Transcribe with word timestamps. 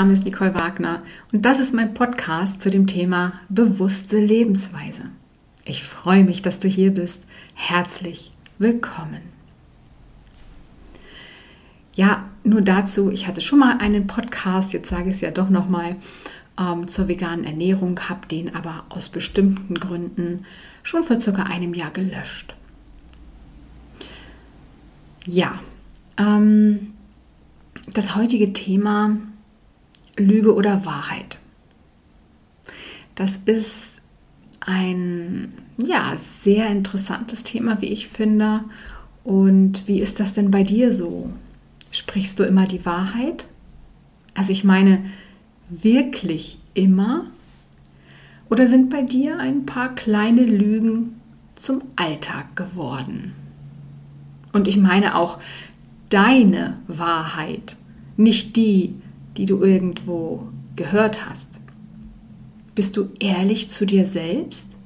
Name 0.00 0.14
ist 0.14 0.24
Nicole 0.24 0.54
Wagner 0.54 1.02
und 1.30 1.44
das 1.44 1.60
ist 1.60 1.74
mein 1.74 1.92
Podcast 1.92 2.62
zu 2.62 2.70
dem 2.70 2.86
Thema 2.86 3.34
bewusste 3.50 4.18
Lebensweise. 4.18 5.02
Ich 5.66 5.84
freue 5.84 6.24
mich, 6.24 6.40
dass 6.40 6.58
du 6.58 6.68
hier 6.68 6.94
bist. 6.94 7.26
Herzlich 7.52 8.32
willkommen. 8.56 9.20
Ja, 11.94 12.30
nur 12.44 12.62
dazu, 12.62 13.10
ich 13.10 13.26
hatte 13.26 13.42
schon 13.42 13.58
mal 13.58 13.76
einen 13.76 14.06
Podcast, 14.06 14.72
jetzt 14.72 14.88
sage 14.88 15.10
ich 15.10 15.16
es 15.16 15.20
ja 15.20 15.32
doch 15.32 15.50
nochmal, 15.50 15.96
ähm, 16.58 16.88
zur 16.88 17.06
veganen 17.06 17.44
Ernährung, 17.44 18.00
habe 18.08 18.26
den 18.26 18.54
aber 18.54 18.84
aus 18.88 19.10
bestimmten 19.10 19.74
Gründen 19.74 20.46
schon 20.82 21.04
vor 21.04 21.20
circa 21.20 21.42
einem 21.42 21.74
Jahr 21.74 21.90
gelöscht. 21.90 22.54
Ja, 25.26 25.52
ähm, 26.16 26.94
das 27.92 28.16
heutige 28.16 28.54
Thema 28.54 29.18
Lüge 30.20 30.54
oder 30.54 30.84
Wahrheit. 30.84 31.40
Das 33.14 33.38
ist 33.44 34.00
ein 34.60 35.52
ja, 35.78 36.14
sehr 36.16 36.68
interessantes 36.68 37.42
Thema, 37.42 37.80
wie 37.80 37.88
ich 37.88 38.08
finde. 38.08 38.64
Und 39.24 39.86
wie 39.88 40.00
ist 40.00 40.20
das 40.20 40.32
denn 40.32 40.50
bei 40.50 40.62
dir 40.62 40.94
so? 40.94 41.32
Sprichst 41.90 42.38
du 42.38 42.44
immer 42.44 42.66
die 42.66 42.84
Wahrheit? 42.86 43.46
Also 44.34 44.52
ich 44.52 44.64
meine, 44.64 45.04
wirklich 45.68 46.58
immer? 46.74 47.26
Oder 48.48 48.66
sind 48.66 48.90
bei 48.90 49.02
dir 49.02 49.38
ein 49.38 49.66
paar 49.66 49.94
kleine 49.94 50.44
Lügen 50.44 51.20
zum 51.56 51.82
Alltag 51.96 52.56
geworden? 52.56 53.32
Und 54.52 54.66
ich 54.66 54.76
meine 54.76 55.16
auch 55.16 55.38
deine 56.08 56.78
Wahrheit, 56.88 57.76
nicht 58.16 58.56
die, 58.56 58.94
die 59.36 59.46
du 59.46 59.62
irgendwo 59.62 60.48
gehört 60.76 61.26
hast. 61.26 61.60
Bist 62.74 62.96
du 62.96 63.10
ehrlich 63.18 63.68
zu 63.68 63.84
dir 63.84 64.06
selbst? 64.06 64.78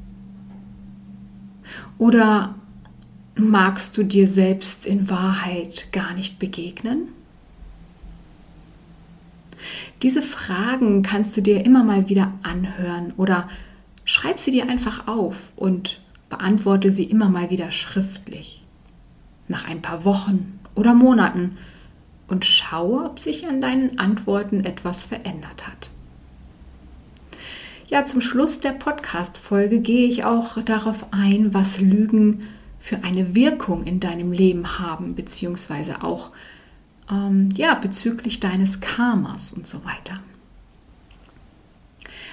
Oder 1.98 2.54
magst 3.36 3.96
du 3.96 4.02
dir 4.02 4.28
selbst 4.28 4.86
in 4.86 5.08
Wahrheit 5.10 5.92
gar 5.92 6.14
nicht 6.14 6.38
begegnen? 6.38 7.08
Diese 10.02 10.22
Fragen 10.22 11.02
kannst 11.02 11.36
du 11.36 11.40
dir 11.40 11.64
immer 11.64 11.84
mal 11.84 12.08
wieder 12.08 12.32
anhören 12.42 13.12
oder 13.16 13.48
schreib 14.04 14.38
sie 14.38 14.50
dir 14.50 14.68
einfach 14.68 15.06
auf 15.06 15.52
und 15.56 16.00
beantworte 16.28 16.90
sie 16.90 17.04
immer 17.04 17.28
mal 17.28 17.50
wieder 17.50 17.70
schriftlich. 17.70 18.62
Nach 19.48 19.66
ein 19.66 19.80
paar 19.80 20.04
Wochen 20.04 20.58
oder 20.74 20.94
Monaten 20.94 21.56
und 22.28 22.44
schaue, 22.44 23.04
ob 23.04 23.18
sich 23.18 23.46
an 23.46 23.60
deinen 23.60 23.98
Antworten 23.98 24.64
etwas 24.64 25.02
verändert 25.04 25.66
hat. 25.66 25.90
Ja, 27.88 28.04
zum 28.04 28.20
Schluss 28.20 28.60
der 28.60 28.72
Podcast-Folge 28.72 29.80
gehe 29.80 30.08
ich 30.08 30.24
auch 30.24 30.60
darauf 30.62 31.06
ein, 31.12 31.52
was 31.54 31.80
Lügen 31.80 32.46
für 32.80 33.04
eine 33.04 33.34
Wirkung 33.34 33.84
in 33.84 34.00
deinem 34.00 34.32
Leben 34.32 34.78
haben, 34.78 35.14
beziehungsweise 35.14 36.02
auch 36.02 36.30
ähm, 37.10 37.50
ja, 37.54 37.74
bezüglich 37.74 38.40
deines 38.40 38.80
Karmas 38.80 39.52
und 39.52 39.66
so 39.66 39.84
weiter. 39.84 40.20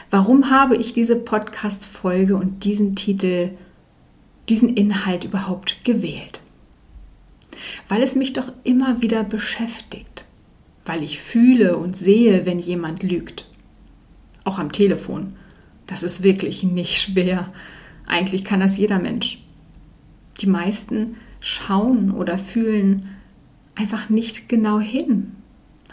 Warum 0.09 0.49
habe 0.49 0.75
ich 0.75 0.93
diese 0.93 1.15
Podcast-Folge 1.15 2.35
und 2.35 2.65
diesen 2.65 2.95
Titel, 2.95 3.51
diesen 4.49 4.75
Inhalt 4.75 5.23
überhaupt 5.23 5.85
gewählt? 5.85 6.40
Weil 7.87 8.01
es 8.01 8.15
mich 8.15 8.33
doch 8.33 8.51
immer 8.63 9.01
wieder 9.01 9.23
beschäftigt, 9.23 10.25
weil 10.85 11.03
ich 11.03 11.19
fühle 11.19 11.77
und 11.77 11.97
sehe, 11.97 12.45
wenn 12.45 12.59
jemand 12.59 13.03
lügt. 13.03 13.49
Auch 14.43 14.59
am 14.59 14.71
Telefon. 14.71 15.35
Das 15.87 16.03
ist 16.03 16.23
wirklich 16.23 16.63
nicht 16.63 17.01
schwer. 17.01 17.51
Eigentlich 18.07 18.43
kann 18.43 18.59
das 18.59 18.77
jeder 18.77 18.99
Mensch. 18.99 19.43
Die 20.39 20.47
meisten 20.47 21.15
schauen 21.39 22.11
oder 22.11 22.37
fühlen 22.37 23.07
einfach 23.75 24.09
nicht 24.09 24.47
genau 24.49 24.79
hin, 24.79 25.33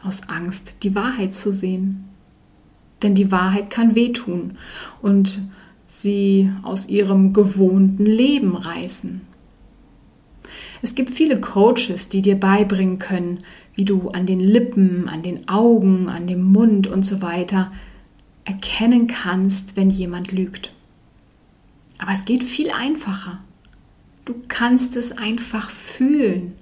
aus 0.03 0.29
Angst, 0.29 0.77
die 0.83 0.95
Wahrheit 0.95 1.35
zu 1.35 1.53
sehen. 1.53 2.05
Denn 3.03 3.15
die 3.15 3.31
Wahrheit 3.31 3.71
kann 3.71 3.95
wehtun 3.95 4.59
und 5.03 5.41
sie 5.87 6.51
aus 6.63 6.89
ihrem 6.89 7.33
gewohnten 7.33 8.05
Leben 8.05 8.57
reißen. 8.57 9.23
Es 10.81 10.95
gibt 10.95 11.11
viele 11.11 11.41
Coaches, 11.41 12.09
die 12.09 12.23
dir 12.23 12.39
beibringen 12.39 12.99
können, 12.99 13.41
wie 13.75 13.85
du 13.85 14.11
an 14.11 14.27
den 14.27 14.41
Lippen, 14.41 15.09
an 15.09 15.23
den 15.23 15.49
Augen, 15.49 16.09
an 16.09 16.27
dem 16.27 16.43
Mund 16.43 16.87
und 16.87 17.05
so 17.05 17.21
weiter 17.21 17.73
erkennen 18.45 19.07
kannst, 19.07 19.77
wenn 19.77 19.91
jemand 19.91 20.33
lügt. 20.33 20.73
Aber 21.99 22.13
es 22.13 22.25
geht 22.25 22.45
viel 22.45 22.71
einfacher. 22.71 23.41
Du 24.25 24.35
kannst 24.47 24.97
es 24.97 25.13
einfach 25.13 25.71
fühlen, 25.71 26.55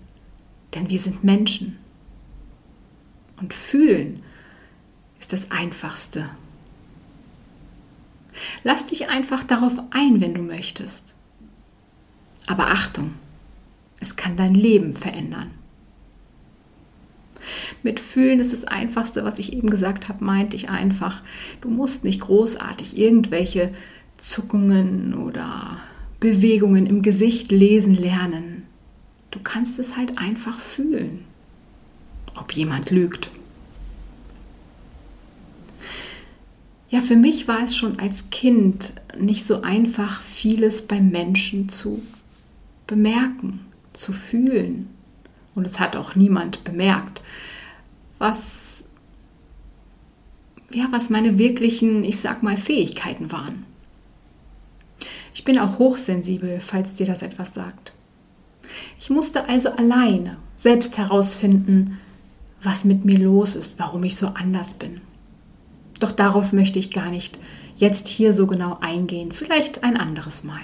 denn 0.75 0.88
wir 0.88 0.98
sind 0.98 1.25
Menschen. 1.25 1.78
Und 3.41 3.53
fühlen 3.53 4.22
ist 5.21 5.33
das 5.33 5.50
Einfachste. 5.50 6.31
Lass 8.62 8.87
dich 8.87 9.09
einfach 9.09 9.44
darauf 9.44 9.78
ein, 9.91 10.21
wenn 10.21 10.34
du 10.34 10.43
möchtest. 10.43 11.15
Aber 12.47 12.69
Achtung, 12.69 13.15
es 14.01 14.17
kann 14.17 14.37
dein 14.37 14.55
Leben 14.55 14.93
verändern. 14.93 15.51
Mit 17.83 18.01
Fühlen 18.01 18.41
ist 18.41 18.53
das 18.53 18.65
Einfachste, 18.65 19.25
was 19.25 19.39
ich 19.39 19.53
eben 19.53 19.71
gesagt 19.71 20.09
habe, 20.09 20.25
meinte 20.25 20.57
ich 20.57 20.69
einfach, 20.69 21.23
du 21.61 21.69
musst 21.69 22.05
nicht 22.05 22.21
großartig 22.21 22.99
irgendwelche 22.99 23.73
Zuckungen 24.19 25.15
oder 25.15 25.79
Bewegungen 26.19 26.87
im 26.87 27.03
Gesicht 27.03 27.53
lesen 27.53 27.95
lernen. 27.95 28.65
Du 29.31 29.39
kannst 29.41 29.79
es 29.79 29.97
halt 29.97 30.19
einfach 30.19 30.59
fühlen, 30.59 31.25
ob 32.34 32.53
jemand 32.53 32.91
lügt. 32.91 33.31
Ja, 36.89 37.01
für 37.01 37.17
mich 37.17 37.49
war 37.49 37.65
es 37.65 37.77
schon 37.77 37.99
als 37.99 38.31
Kind 38.31 38.95
nicht 39.19 39.45
so 39.45 39.63
einfach, 39.63 40.23
vieles 40.23 40.87
beim 40.87 41.11
Menschen 41.11 41.69
zu 41.69 42.01
bemerken, 42.87 43.66
zu 43.97 44.12
fühlen. 44.12 44.89
Und 45.55 45.65
es 45.65 45.81
hat 45.81 45.97
auch 45.97 46.15
niemand 46.15 46.65
bemerkt, 46.65 47.23
was, 48.19 48.84
ja, 50.73 50.87
was 50.91 51.11
meine 51.11 51.39
wirklichen, 51.39 52.05
ich 52.05 52.21
sag 52.21 52.43
mal, 52.43 52.57
Fähigkeiten 52.57 53.33
waren. 53.33 53.65
Ich 55.34 55.45
bin 55.45 55.59
auch 55.59 55.79
hochsensibel, 55.79 56.61
falls 56.61 56.95
dir 56.95 57.07
das 57.07 57.23
etwas 57.23 57.55
sagt. 57.55 57.93
Ich 58.99 59.11
musste 59.11 59.49
also 59.49 59.71
alleine 59.71 60.39
selbst 60.55 60.99
herausfinden, 60.99 61.99
was 62.63 62.84
mit 62.84 63.05
mir 63.05 63.19
los 63.19 63.55
ist, 63.55 63.78
warum 63.78 64.03
ich 64.05 64.17
so 64.17 64.28
anders 64.28 64.75
bin. 64.75 65.01
Doch 66.01 66.13
darauf 66.13 66.53
möchte 66.53 66.78
ich 66.78 66.91
gar 66.91 67.11
nicht 67.11 67.39
jetzt 67.77 68.09
hier 68.09 68.34
so 68.34 68.47
genau 68.47 68.78
eingehen, 68.81 69.33
vielleicht 69.33 69.84
ein 69.84 69.97
anderes 69.97 70.43
Mal. 70.43 70.61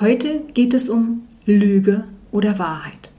Heute 0.00 0.40
geht 0.54 0.74
es 0.74 0.88
um 0.88 1.22
Lüge 1.46 2.04
oder 2.30 2.58
Wahrheit. 2.58 3.10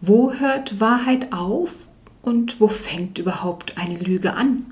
Wo 0.00 0.34
hört 0.34 0.80
Wahrheit 0.80 1.32
auf 1.32 1.88
und 2.22 2.60
wo 2.60 2.68
fängt 2.68 3.18
überhaupt 3.18 3.78
eine 3.78 3.98
Lüge 3.98 4.34
an? 4.34 4.66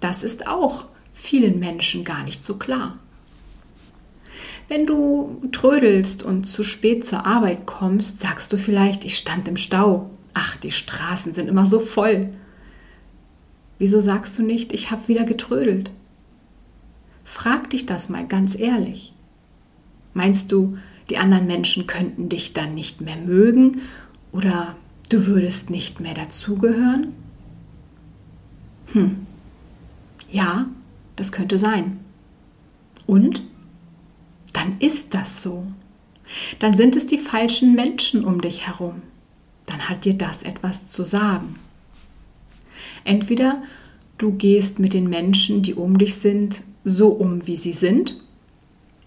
Das 0.00 0.22
ist 0.22 0.46
auch 0.46 0.86
vielen 1.12 1.58
Menschen 1.58 2.04
gar 2.04 2.24
nicht 2.24 2.42
so 2.42 2.56
klar. 2.56 2.98
Wenn 4.68 4.86
du 4.86 5.40
trödelst 5.50 6.22
und 6.22 6.44
zu 6.44 6.62
spät 6.62 7.04
zur 7.04 7.26
Arbeit 7.26 7.66
kommst, 7.66 8.20
sagst 8.20 8.52
du 8.52 8.56
vielleicht, 8.56 9.04
ich 9.04 9.16
stand 9.16 9.48
im 9.48 9.56
Stau. 9.56 10.10
Ach, 10.32 10.56
die 10.58 10.70
Straßen 10.70 11.32
sind 11.32 11.48
immer 11.48 11.66
so 11.66 11.80
voll. 11.80 12.30
Wieso 13.78 14.00
sagst 14.00 14.38
du 14.38 14.42
nicht, 14.42 14.72
ich 14.72 14.90
habe 14.90 15.08
wieder 15.08 15.24
getrödelt? 15.24 15.90
Frag 17.24 17.70
dich 17.70 17.86
das 17.86 18.08
mal 18.08 18.26
ganz 18.26 18.58
ehrlich. 18.58 19.12
Meinst 20.14 20.52
du, 20.52 20.76
die 21.10 21.18
anderen 21.18 21.46
Menschen 21.46 21.86
könnten 21.86 22.28
dich 22.28 22.52
dann 22.52 22.74
nicht 22.74 23.00
mehr 23.00 23.16
mögen 23.16 23.82
oder 24.32 24.76
du 25.08 25.26
würdest 25.26 25.70
nicht 25.70 26.00
mehr 26.00 26.14
dazugehören? 26.14 27.08
Hm. 28.92 29.26
Ja, 30.30 30.66
das 31.16 31.32
könnte 31.32 31.58
sein. 31.58 31.98
Und? 33.06 33.42
Dann 34.52 34.78
ist 34.78 35.14
das 35.14 35.42
so. 35.42 35.66
Dann 36.58 36.76
sind 36.76 36.96
es 36.96 37.06
die 37.06 37.18
falschen 37.18 37.74
Menschen 37.74 38.24
um 38.24 38.40
dich 38.40 38.66
herum. 38.66 39.02
Dann 39.66 39.88
hat 39.88 40.04
dir 40.04 40.14
das 40.14 40.42
etwas 40.42 40.88
zu 40.88 41.04
sagen. 41.04 41.56
Entweder 43.04 43.62
du 44.18 44.32
gehst 44.32 44.78
mit 44.78 44.92
den 44.92 45.08
Menschen, 45.08 45.62
die 45.62 45.74
um 45.74 45.98
dich 45.98 46.16
sind, 46.16 46.62
so 46.84 47.08
um, 47.08 47.46
wie 47.46 47.56
sie 47.56 47.72
sind, 47.72 48.20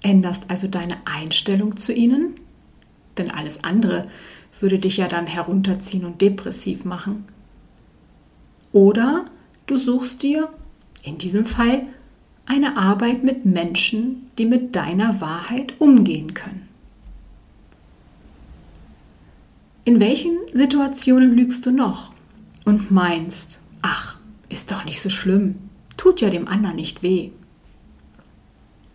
änderst 0.03 0.49
also 0.49 0.67
deine 0.67 0.97
Einstellung 1.05 1.77
zu 1.77 1.93
ihnen, 1.93 2.35
denn 3.17 3.31
alles 3.31 3.63
andere 3.63 4.07
würde 4.59 4.79
dich 4.79 4.97
ja 4.97 5.07
dann 5.07 5.27
herunterziehen 5.27 6.05
und 6.05 6.21
depressiv 6.21 6.85
machen. 6.85 7.25
Oder 8.71 9.25
du 9.65 9.77
suchst 9.77 10.23
dir, 10.23 10.49
in 11.03 11.17
diesem 11.17 11.45
Fall, 11.45 11.83
eine 12.45 12.77
Arbeit 12.77 13.23
mit 13.23 13.45
Menschen, 13.45 14.29
die 14.37 14.45
mit 14.45 14.75
deiner 14.75 15.21
Wahrheit 15.21 15.79
umgehen 15.79 16.33
können. 16.33 16.67
In 19.85 19.99
welchen 19.99 20.37
Situationen 20.53 21.35
lügst 21.35 21.65
du 21.65 21.71
noch 21.71 22.13
und 22.63 22.89
meinst, 22.89 23.59
ach, 23.81 24.15
ist 24.49 24.71
doch 24.71 24.85
nicht 24.85 25.01
so 25.01 25.09
schlimm, 25.09 25.55
tut 25.97 26.21
ja 26.21 26.29
dem 26.29 26.47
anderen 26.47 26.77
nicht 26.77 27.03
weh? 27.03 27.31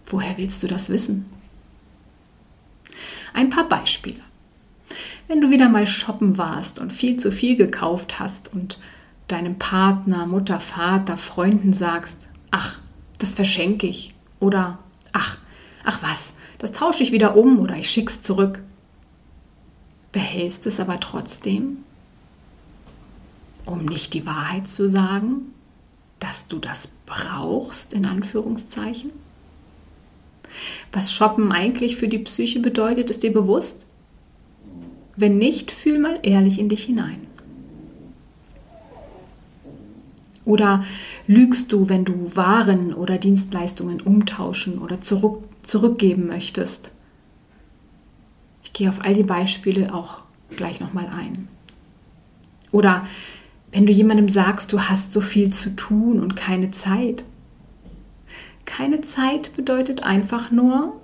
Woher 0.09 0.37
willst 0.39 0.63
du 0.63 0.67
das 0.67 0.89
wissen? 0.89 1.27
Ein 3.35 3.51
paar 3.51 3.69
Beispiele. 3.69 4.21
Wenn 5.27 5.43
du 5.43 5.51
wieder 5.51 5.69
mal 5.69 5.87
shoppen 5.87 6.39
warst 6.39 6.79
und 6.79 6.93
viel 6.93 7.19
zu 7.19 7.31
viel 7.31 7.57
gekauft 7.57 8.19
hast 8.19 8.53
und 8.53 8.81
deinem 9.29 9.59
Partner, 9.59 10.27
Mutter, 10.27 10.59
Vater, 10.59 11.19
Freunden 11.19 11.75
sagst, 11.75 12.31
ach, 12.51 12.79
das 13.19 13.35
verschenke 13.35 13.87
ich 13.87 14.15
oder 14.41 14.79
ach, 15.13 15.37
ach 15.85 16.03
was, 16.03 16.33
das 16.59 16.73
tausche 16.73 17.03
ich 17.03 17.13
wieder 17.13 17.37
um 17.37 17.59
oder 17.59 17.77
ich 17.77 17.91
schick's 17.91 18.23
zurück. 18.23 18.63
Behältst 20.13 20.67
es 20.67 20.81
aber 20.81 20.99
trotzdem, 20.99 21.85
um 23.67 23.85
nicht 23.85 24.15
die 24.15 24.25
Wahrheit 24.25 24.67
zu 24.67 24.89
sagen, 24.89 25.53
dass 26.21 26.49
du 26.49 26.59
das 26.59 26.89
brauchst, 27.05 27.93
in 27.93 28.07
Anführungszeichen? 28.07 29.13
Was 30.93 31.13
Shoppen 31.13 31.53
eigentlich 31.53 31.97
für 31.97 32.09
die 32.09 32.19
Psyche 32.19 32.61
bedeutet, 32.61 33.11
ist 33.11 33.23
dir 33.23 33.33
bewusst? 33.33 33.87
Wenn 35.17 35.39
nicht, 35.39 35.71
fühl 35.71 35.99
mal 35.99 36.19
ehrlich 36.23 36.59
in 36.59 36.69
dich 36.69 36.85
hinein. 36.85 37.27
Oder 40.45 40.83
lügst 41.27 41.73
du, 41.73 41.89
wenn 41.91 42.07
du 42.07 42.35
Waren 42.35 42.95
oder 42.95 43.19
Dienstleistungen 43.19 44.01
umtauschen 44.01 44.79
oder 44.79 45.01
zurück, 45.01 45.45
zurückgeben 45.63 46.27
möchtest? 46.27 46.93
Ich 48.63 48.73
gehe 48.73 48.89
auf 48.89 49.05
all 49.05 49.13
die 49.13 49.25
Beispiele 49.25 49.93
auch 49.93 50.23
gleich 50.57 50.81
nochmal 50.81 51.09
ein. 51.09 51.49
Oder 52.73 53.07
wenn 53.73 53.85
du 53.85 53.93
jemandem 53.93 54.29
sagst, 54.29 54.73
du 54.73 54.81
hast 54.81 55.13
so 55.13 55.21
viel 55.21 55.53
zu 55.53 55.77
tun 55.77 56.21
und 56.21 56.37
keine 56.37 56.71
Zeit. 56.71 57.25
Keine 58.69 59.01
Zeit 59.01 59.57
bedeutet 59.57 60.05
einfach 60.05 60.51
nur, 60.51 61.01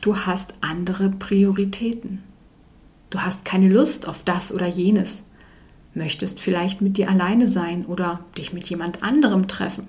du 0.00 0.18
hast 0.18 0.54
andere 0.60 1.10
Prioritäten. 1.10 2.22
Du 3.10 3.20
hast 3.20 3.44
keine 3.44 3.68
Lust 3.68 4.06
auf 4.06 4.22
das 4.22 4.54
oder 4.54 4.68
jenes, 4.68 5.22
möchtest 5.94 6.40
vielleicht 6.40 6.80
mit 6.80 6.96
dir 6.96 7.10
alleine 7.10 7.48
sein 7.48 7.84
oder 7.86 8.20
dich 8.38 8.52
mit 8.52 8.70
jemand 8.70 9.02
anderem 9.02 9.48
treffen. 9.48 9.88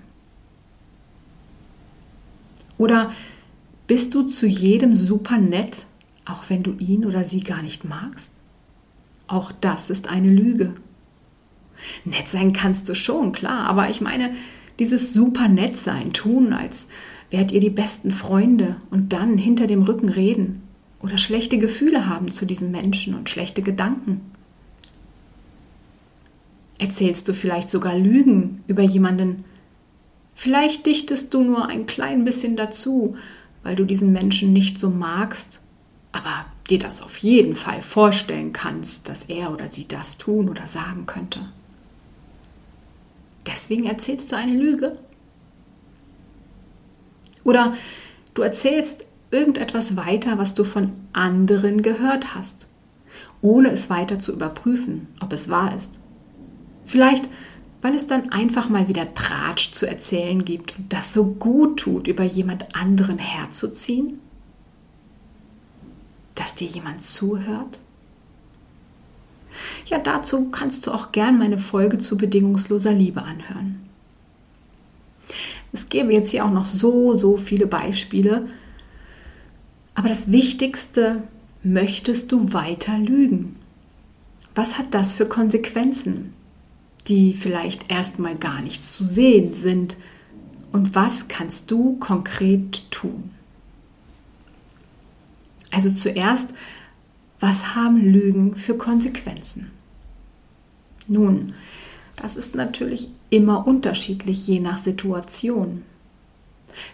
Oder 2.80 3.12
bist 3.86 4.16
du 4.16 4.24
zu 4.24 4.48
jedem 4.48 4.96
super 4.96 5.38
nett, 5.38 5.86
auch 6.26 6.46
wenn 6.50 6.64
du 6.64 6.74
ihn 6.80 7.06
oder 7.06 7.24
sie 7.24 7.42
gar 7.42 7.62
nicht 7.62 7.86
magst? 7.86 8.34
Auch 9.28 9.52
das 9.62 9.92
ist 9.92 10.10
eine 10.10 10.32
Lüge. 10.32 10.74
Nett 12.06 12.28
sein 12.28 12.54
kannst 12.54 12.90
du 12.90 12.96
schon, 12.96 13.32
klar, 13.34 13.68
aber 13.68 13.90
ich 13.90 14.02
meine, 14.02 14.34
dieses 14.80 15.14
super 15.14 15.48
nett 15.50 15.78
sein, 15.78 16.12
tun, 16.14 16.54
als 16.54 16.88
wärt 17.30 17.52
ihr 17.52 17.60
die 17.60 17.70
besten 17.70 18.12
Freunde 18.12 18.78
und 18.90 19.14
dann 19.14 19.38
hinter 19.38 19.68
dem 19.68 19.84
Rücken 19.84 20.10
reden, 20.10 20.64
oder 21.02 21.18
schlechte 21.18 21.58
Gefühle 21.58 22.10
haben 22.10 22.32
zu 22.32 22.46
diesen 22.46 22.72
Menschen 22.72 23.14
und 23.16 23.30
schlechte 23.30 23.62
Gedanken? 23.62 24.22
Erzählst 26.78 27.28
du 27.28 27.34
vielleicht 27.34 27.70
sogar 27.70 27.96
Lügen 27.96 28.64
über 28.68 28.84
jemanden? 28.84 29.46
Vielleicht 30.36 30.86
dichtest 30.86 31.34
du 31.34 31.44
nur 31.44 31.68
ein 31.68 31.86
klein 31.86 32.24
bisschen 32.24 32.56
dazu, 32.56 33.16
weil 33.64 33.76
du 33.76 33.86
diesen 33.86 34.12
Menschen 34.12 34.54
nicht 34.54 34.80
so 34.80 34.90
magst, 34.90 35.60
aber 36.12 36.46
dir 36.70 36.80
das 36.80 37.02
auf 37.02 37.18
jeden 37.18 37.56
Fall 37.56 37.82
vorstellen 37.82 38.54
kannst, 38.54 39.10
dass 39.10 39.26
er 39.26 39.52
oder 39.52 39.70
sie 39.70 39.88
das 39.88 40.18
tun 40.18 40.50
oder 40.50 40.68
sagen 40.68 41.06
könnte. 41.06 41.50
Deswegen 43.46 43.86
erzählst 43.86 44.32
du 44.32 44.38
eine 44.38 44.56
Lüge? 44.56 44.98
Oder 47.44 47.76
du 48.34 48.42
erzählst 48.42 49.06
irgendetwas 49.32 49.96
weiter, 49.96 50.38
was 50.38 50.54
du 50.54 50.64
von 50.64 50.92
anderen 51.14 51.82
gehört 51.82 52.36
hast, 52.36 52.68
ohne 53.42 53.70
es 53.70 53.90
weiter 53.90 54.20
zu 54.20 54.34
überprüfen, 54.34 55.08
ob 55.22 55.34
es 55.34 55.50
wahr 55.50 55.76
ist. 55.76 56.00
Vielleicht, 56.86 57.30
weil 57.82 57.96
es 57.96 58.08
dann 58.08 58.32
einfach 58.32 58.70
mal 58.70 58.88
wieder 58.88 59.14
Tratsch 59.14 59.72
zu 59.72 59.88
erzählen 59.88 60.44
gibt 60.44 60.78
und 60.78 60.92
das 60.92 61.14
so 61.14 61.26
gut 61.26 61.80
tut, 61.80 62.08
über 62.08 62.24
jemand 62.24 62.76
anderen 62.76 63.20
herzuziehen? 63.20 64.20
Dass 66.36 66.56
dir 66.56 66.68
jemand 66.68 67.04
zuhört? 67.04 67.80
Ja, 69.86 70.00
dazu 70.00 70.50
kannst 70.50 70.88
du 70.88 70.92
auch 70.92 71.12
gern 71.12 71.38
meine 71.38 71.58
Folge 71.58 71.98
zu 71.98 72.18
bedingungsloser 72.18 72.94
Liebe 72.94 73.22
anhören. 73.22 73.90
Es 75.72 75.90
gäbe 75.90 76.14
jetzt 76.14 76.32
hier 76.32 76.46
auch 76.46 76.52
noch 76.52 76.66
so, 76.66 77.16
so 77.16 77.38
viele 77.38 77.68
Beispiele, 77.68 78.48
aber 79.96 80.10
das 80.10 80.32
Wichtigste, 80.32 81.24
möchtest 81.64 82.32
du 82.32 82.54
weiter 82.54 82.98
lügen? 82.98 83.56
Was 84.56 84.78
hat 84.78 84.94
das 84.94 85.14
für 85.14 85.26
Konsequenzen, 85.26 86.34
die 87.08 87.34
vielleicht 87.34 87.92
erstmal 87.92 88.36
gar 88.36 88.62
nicht 88.62 88.84
zu 88.84 89.04
sehen 89.04 89.54
sind? 89.54 89.98
Und 90.72 90.96
was 90.96 91.28
kannst 91.28 91.70
du 91.72 91.98
konkret 91.98 92.90
tun? 92.92 93.32
Also 95.72 95.92
zuerst, 95.92 96.54
was 97.40 97.76
haben 97.76 98.02
Lügen 98.02 98.56
für 98.56 98.76
Konsequenzen? 98.76 99.72
Nun, 101.08 101.54
das 102.16 102.36
ist 102.36 102.56
natürlich 102.56 103.08
immer 103.30 103.68
unterschiedlich 103.68 104.48
je 104.48 104.60
nach 104.60 104.78
Situation. 104.78 105.84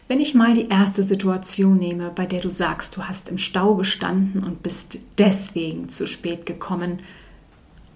Wenn 0.07 0.19
ich 0.19 0.33
mal 0.33 0.53
die 0.53 0.69
erste 0.69 1.03
Situation 1.03 1.77
nehme, 1.77 2.11
bei 2.13 2.25
der 2.25 2.41
du 2.41 2.49
sagst, 2.49 2.95
du 2.97 3.03
hast 3.03 3.29
im 3.29 3.37
Stau 3.37 3.75
gestanden 3.75 4.43
und 4.43 4.63
bist 4.63 4.97
deswegen 5.17 5.89
zu 5.89 6.07
spät 6.07 6.45
gekommen, 6.45 6.99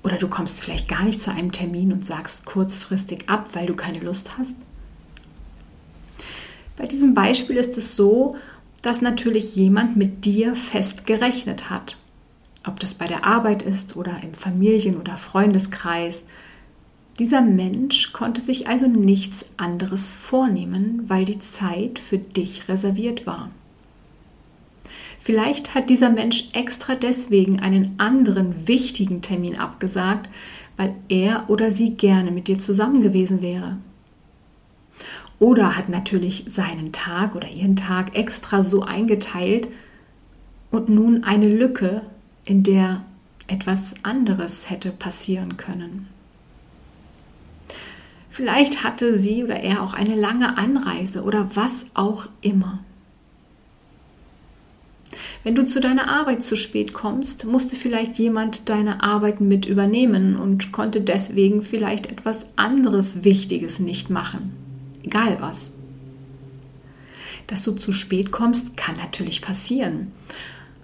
oder 0.03 0.17
du 0.17 0.27
kommst 0.27 0.61
vielleicht 0.61 0.87
gar 0.87 1.03
nicht 1.03 1.19
zu 1.19 1.31
einem 1.31 1.51
Termin 1.51 1.91
und 1.91 2.05
sagst 2.05 2.45
kurzfristig 2.45 3.27
ab, 3.27 3.49
weil 3.53 3.65
du 3.65 3.75
keine 3.75 3.99
Lust 3.99 4.37
hast. 4.37 4.55
Bei 6.77 6.87
diesem 6.87 7.13
Beispiel 7.13 7.57
ist 7.57 7.77
es 7.77 7.97
so, 7.97 8.37
dass 8.81 9.01
natürlich 9.01 9.57
jemand 9.57 9.97
mit 9.97 10.23
dir 10.23 10.55
fest 10.55 11.05
gerechnet 11.05 11.69
hat. 11.69 11.97
Ob 12.65 12.79
das 12.79 12.93
bei 12.93 13.07
der 13.07 13.25
Arbeit 13.25 13.61
ist 13.61 13.97
oder 13.97 14.15
im 14.23 14.33
Familien- 14.33 14.99
oder 14.99 15.17
Freundeskreis, 15.17 16.25
dieser 17.19 17.41
Mensch 17.41 18.13
konnte 18.13 18.39
sich 18.39 18.67
also 18.67 18.87
nichts 18.87 19.45
anderes 19.57 20.11
vornehmen, 20.11 21.03
weil 21.07 21.25
die 21.25 21.39
Zeit 21.39 21.99
für 21.99 22.17
dich 22.17 22.69
reserviert 22.69 23.27
war. 23.27 23.51
Vielleicht 25.17 25.75
hat 25.75 25.89
dieser 25.89 26.09
Mensch 26.09 26.47
extra 26.53 26.95
deswegen 26.95 27.59
einen 27.59 27.99
anderen 27.99 28.69
wichtigen 28.69 29.21
Termin 29.21 29.57
abgesagt, 29.57 30.29
weil 30.77 30.95
er 31.09 31.49
oder 31.49 31.71
sie 31.71 31.91
gerne 31.95 32.31
mit 32.31 32.47
dir 32.47 32.57
zusammen 32.57 33.01
gewesen 33.01 33.41
wäre. 33.41 33.77
Oder 35.37 35.75
hat 35.75 35.89
natürlich 35.89 36.45
seinen 36.47 36.93
Tag 36.93 37.35
oder 37.35 37.49
ihren 37.49 37.75
Tag 37.75 38.17
extra 38.17 38.63
so 38.63 38.83
eingeteilt 38.83 39.67
und 40.71 40.87
nun 40.87 41.25
eine 41.25 41.47
Lücke, 41.47 42.03
in 42.45 42.63
der 42.63 43.03
etwas 43.47 43.95
anderes 44.03 44.69
hätte 44.69 44.91
passieren 44.91 45.57
können. 45.57 46.07
Vielleicht 48.39 48.85
hatte 48.85 49.19
sie 49.19 49.43
oder 49.43 49.59
er 49.59 49.83
auch 49.83 49.93
eine 49.93 50.15
lange 50.15 50.57
Anreise 50.57 51.23
oder 51.23 51.57
was 51.57 51.87
auch 51.93 52.29
immer. 52.39 52.79
Wenn 55.43 55.55
du 55.55 55.65
zu 55.65 55.81
deiner 55.81 56.07
Arbeit 56.07 56.41
zu 56.41 56.55
spät 56.55 56.93
kommst, 56.93 57.43
musste 57.43 57.75
vielleicht 57.75 58.17
jemand 58.17 58.69
deine 58.69 59.03
Arbeit 59.03 59.41
mit 59.41 59.65
übernehmen 59.65 60.37
und 60.37 60.71
konnte 60.71 61.01
deswegen 61.01 61.61
vielleicht 61.61 62.07
etwas 62.07 62.47
anderes 62.55 63.25
Wichtiges 63.25 63.79
nicht 63.79 64.09
machen. 64.09 64.53
Egal 65.03 65.35
was. 65.41 65.73
Dass 67.47 67.63
du 67.63 67.73
zu 67.73 67.91
spät 67.91 68.31
kommst, 68.31 68.77
kann 68.77 68.95
natürlich 68.95 69.41
passieren. 69.41 70.13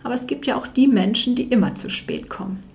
Aber 0.04 0.14
es 0.14 0.28
gibt 0.28 0.46
ja 0.46 0.58
auch 0.58 0.68
die 0.68 0.90
Menschen, 0.90 1.36
die 1.36 1.44
immer 1.44 1.74
zu 1.74 1.90
spät 1.90 2.30
kommen. 2.30 2.75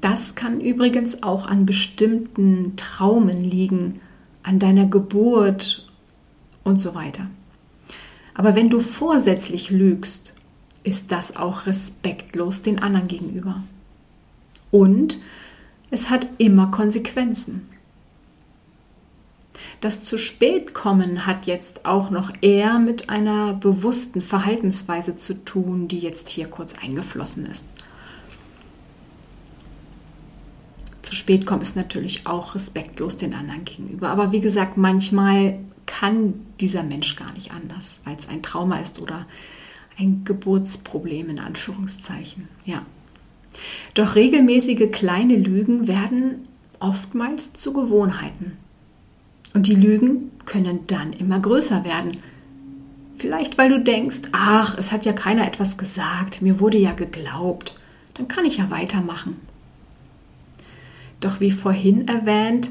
Das 0.00 0.34
kann 0.34 0.60
übrigens 0.60 1.22
auch 1.22 1.46
an 1.46 1.66
bestimmten 1.66 2.76
Traumen 2.76 3.36
liegen, 3.36 4.00
an 4.42 4.58
deiner 4.58 4.86
Geburt 4.86 5.86
und 6.64 6.80
so 6.80 6.94
weiter. 6.94 7.26
Aber 8.34 8.54
wenn 8.54 8.70
du 8.70 8.78
vorsätzlich 8.80 9.70
lügst, 9.70 10.34
ist 10.84 11.10
das 11.10 11.36
auch 11.36 11.66
respektlos 11.66 12.62
den 12.62 12.78
anderen 12.78 13.08
gegenüber. 13.08 13.64
Und 14.70 15.18
es 15.90 16.08
hat 16.10 16.28
immer 16.38 16.70
Konsequenzen. 16.70 17.68
Das 19.80 20.02
zu 20.02 20.18
spät 20.18 20.74
kommen 20.74 21.26
hat 21.26 21.46
jetzt 21.46 21.84
auch 21.84 22.10
noch 22.10 22.32
eher 22.40 22.78
mit 22.78 23.10
einer 23.10 23.54
bewussten 23.54 24.20
Verhaltensweise 24.20 25.16
zu 25.16 25.44
tun, 25.44 25.88
die 25.88 25.98
jetzt 25.98 26.28
hier 26.28 26.48
kurz 26.48 26.74
eingeflossen 26.74 27.46
ist. 27.46 27.64
Zu 31.08 31.14
spät 31.14 31.46
kommen 31.46 31.62
ist 31.62 31.74
natürlich 31.74 32.26
auch 32.26 32.54
respektlos 32.54 33.16
den 33.16 33.32
anderen 33.32 33.64
gegenüber. 33.64 34.10
Aber 34.10 34.30
wie 34.30 34.42
gesagt, 34.42 34.76
manchmal 34.76 35.58
kann 35.86 36.34
dieser 36.60 36.82
Mensch 36.82 37.16
gar 37.16 37.32
nicht 37.32 37.50
anders, 37.50 38.02
weil 38.04 38.14
es 38.14 38.28
ein 38.28 38.42
Trauma 38.42 38.76
ist 38.76 39.00
oder 39.00 39.24
ein 39.98 40.24
Geburtsproblem 40.24 41.30
in 41.30 41.38
Anführungszeichen. 41.38 42.46
Ja. 42.66 42.82
Doch 43.94 44.16
regelmäßige 44.16 44.90
kleine 44.92 45.36
Lügen 45.36 45.88
werden 45.88 46.46
oftmals 46.78 47.54
zu 47.54 47.72
Gewohnheiten. 47.72 48.58
Und 49.54 49.66
die 49.66 49.76
Lügen 49.76 50.30
können 50.44 50.80
dann 50.88 51.14
immer 51.14 51.40
größer 51.40 51.86
werden. 51.86 52.18
Vielleicht 53.16 53.56
weil 53.56 53.70
du 53.70 53.80
denkst, 53.80 54.28
ach, 54.32 54.76
es 54.76 54.92
hat 54.92 55.06
ja 55.06 55.14
keiner 55.14 55.46
etwas 55.46 55.78
gesagt, 55.78 56.42
mir 56.42 56.60
wurde 56.60 56.76
ja 56.76 56.92
geglaubt, 56.92 57.74
dann 58.12 58.28
kann 58.28 58.44
ich 58.44 58.58
ja 58.58 58.68
weitermachen. 58.68 59.47
Doch 61.20 61.40
wie 61.40 61.50
vorhin 61.50 62.06
erwähnt, 62.08 62.70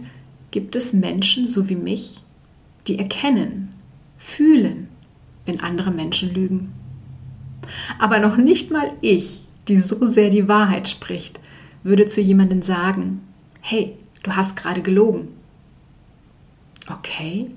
gibt 0.52 0.76
es 0.76 0.94
Menschen 0.94 1.48
so 1.48 1.70
wie 1.70 1.76
mich, 1.76 2.22
die 2.88 2.98
erkennen, 2.98 3.70
fühlen, 4.18 4.88
wenn 5.46 5.60
andere 5.60 5.92
Menschen 5.92 6.34
lügen. 6.34 6.74
Aber 8.00 8.20
noch 8.20 8.38
nicht 8.38 8.72
mal 8.72 8.92
ich, 9.02 9.42
die 9.68 9.78
so 9.78 10.08
sehr 10.08 10.30
die 10.30 10.48
Wahrheit 10.48 10.88
spricht, 10.88 11.40
würde 11.84 12.06
zu 12.06 12.22
jemandem 12.22 12.62
sagen, 12.62 13.22
hey, 13.62 13.98
du 14.24 14.36
hast 14.36 14.56
gerade 14.56 14.82
gelogen. 14.82 15.30
Okay, 16.90 17.50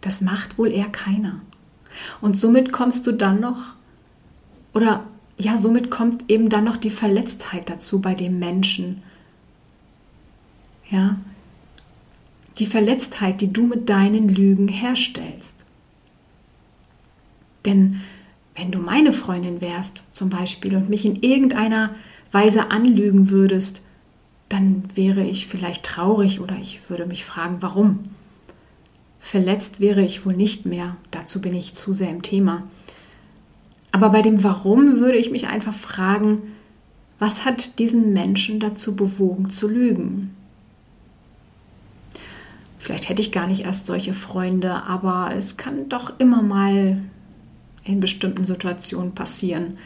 das 0.00 0.20
macht 0.20 0.58
wohl 0.58 0.70
eher 0.70 0.88
keiner. 0.88 1.40
Und 2.20 2.38
somit 2.38 2.72
kommst 2.72 3.06
du 3.06 3.12
dann 3.12 3.40
noch, 3.40 3.74
oder 4.74 5.04
ja, 5.38 5.58
somit 5.58 5.90
kommt 5.90 6.30
eben 6.30 6.48
dann 6.48 6.64
noch 6.64 6.76
die 6.76 6.90
Verletztheit 6.90 7.68
dazu 7.68 8.00
bei 8.00 8.14
dem 8.14 8.38
Menschen. 8.38 9.02
Ja, 10.90 11.16
die 12.58 12.66
Verletztheit, 12.66 13.40
die 13.40 13.52
du 13.52 13.66
mit 13.66 13.88
deinen 13.88 14.28
Lügen 14.28 14.68
herstellst. 14.68 15.64
Denn 17.64 18.00
wenn 18.54 18.70
du 18.70 18.78
meine 18.78 19.12
Freundin 19.12 19.60
wärst 19.60 20.02
zum 20.12 20.30
Beispiel 20.30 20.76
und 20.76 20.88
mich 20.88 21.04
in 21.04 21.16
irgendeiner 21.16 21.94
Weise 22.32 22.70
anlügen 22.70 23.30
würdest, 23.30 23.82
dann 24.48 24.84
wäre 24.94 25.24
ich 25.24 25.46
vielleicht 25.46 25.84
traurig 25.84 26.40
oder 26.40 26.56
ich 26.56 26.88
würde 26.88 27.06
mich 27.06 27.24
fragen, 27.24 27.58
warum. 27.60 28.00
Verletzt 29.18 29.80
wäre 29.80 30.02
ich 30.02 30.24
wohl 30.24 30.36
nicht 30.36 30.66
mehr, 30.66 30.96
dazu 31.10 31.40
bin 31.40 31.54
ich 31.54 31.74
zu 31.74 31.92
sehr 31.92 32.10
im 32.10 32.22
Thema. 32.22 32.62
Aber 33.90 34.10
bei 34.10 34.22
dem 34.22 34.44
Warum 34.44 35.00
würde 35.00 35.18
ich 35.18 35.30
mich 35.30 35.48
einfach 35.48 35.74
fragen, 35.74 36.42
was 37.18 37.44
hat 37.44 37.78
diesen 37.78 38.12
Menschen 38.12 38.60
dazu 38.60 38.94
bewogen 38.94 39.50
zu 39.50 39.68
lügen? 39.68 40.35
Vielleicht 42.78 43.08
hätte 43.08 43.22
ich 43.22 43.32
gar 43.32 43.46
nicht 43.46 43.64
erst 43.64 43.86
solche 43.86 44.12
Freunde, 44.12 44.86
aber 44.86 45.30
es 45.36 45.56
kann 45.56 45.88
doch 45.88 46.18
immer 46.18 46.42
mal 46.42 47.02
in 47.84 48.00
bestimmten 48.00 48.44
Situationen 48.44 49.14
passieren, 49.14 49.76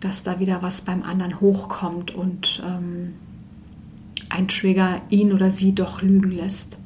dass 0.00 0.22
da 0.22 0.40
wieder 0.40 0.62
was 0.62 0.80
beim 0.80 1.02
anderen 1.02 1.40
hochkommt 1.40 2.12
und 2.12 2.62
ähm, 2.66 3.14
ein 4.28 4.48
Trigger 4.48 5.00
ihn 5.10 5.32
oder 5.32 5.50
sie 5.50 5.74
doch 5.74 6.02
lügen 6.02 6.30
lässt. 6.30 6.78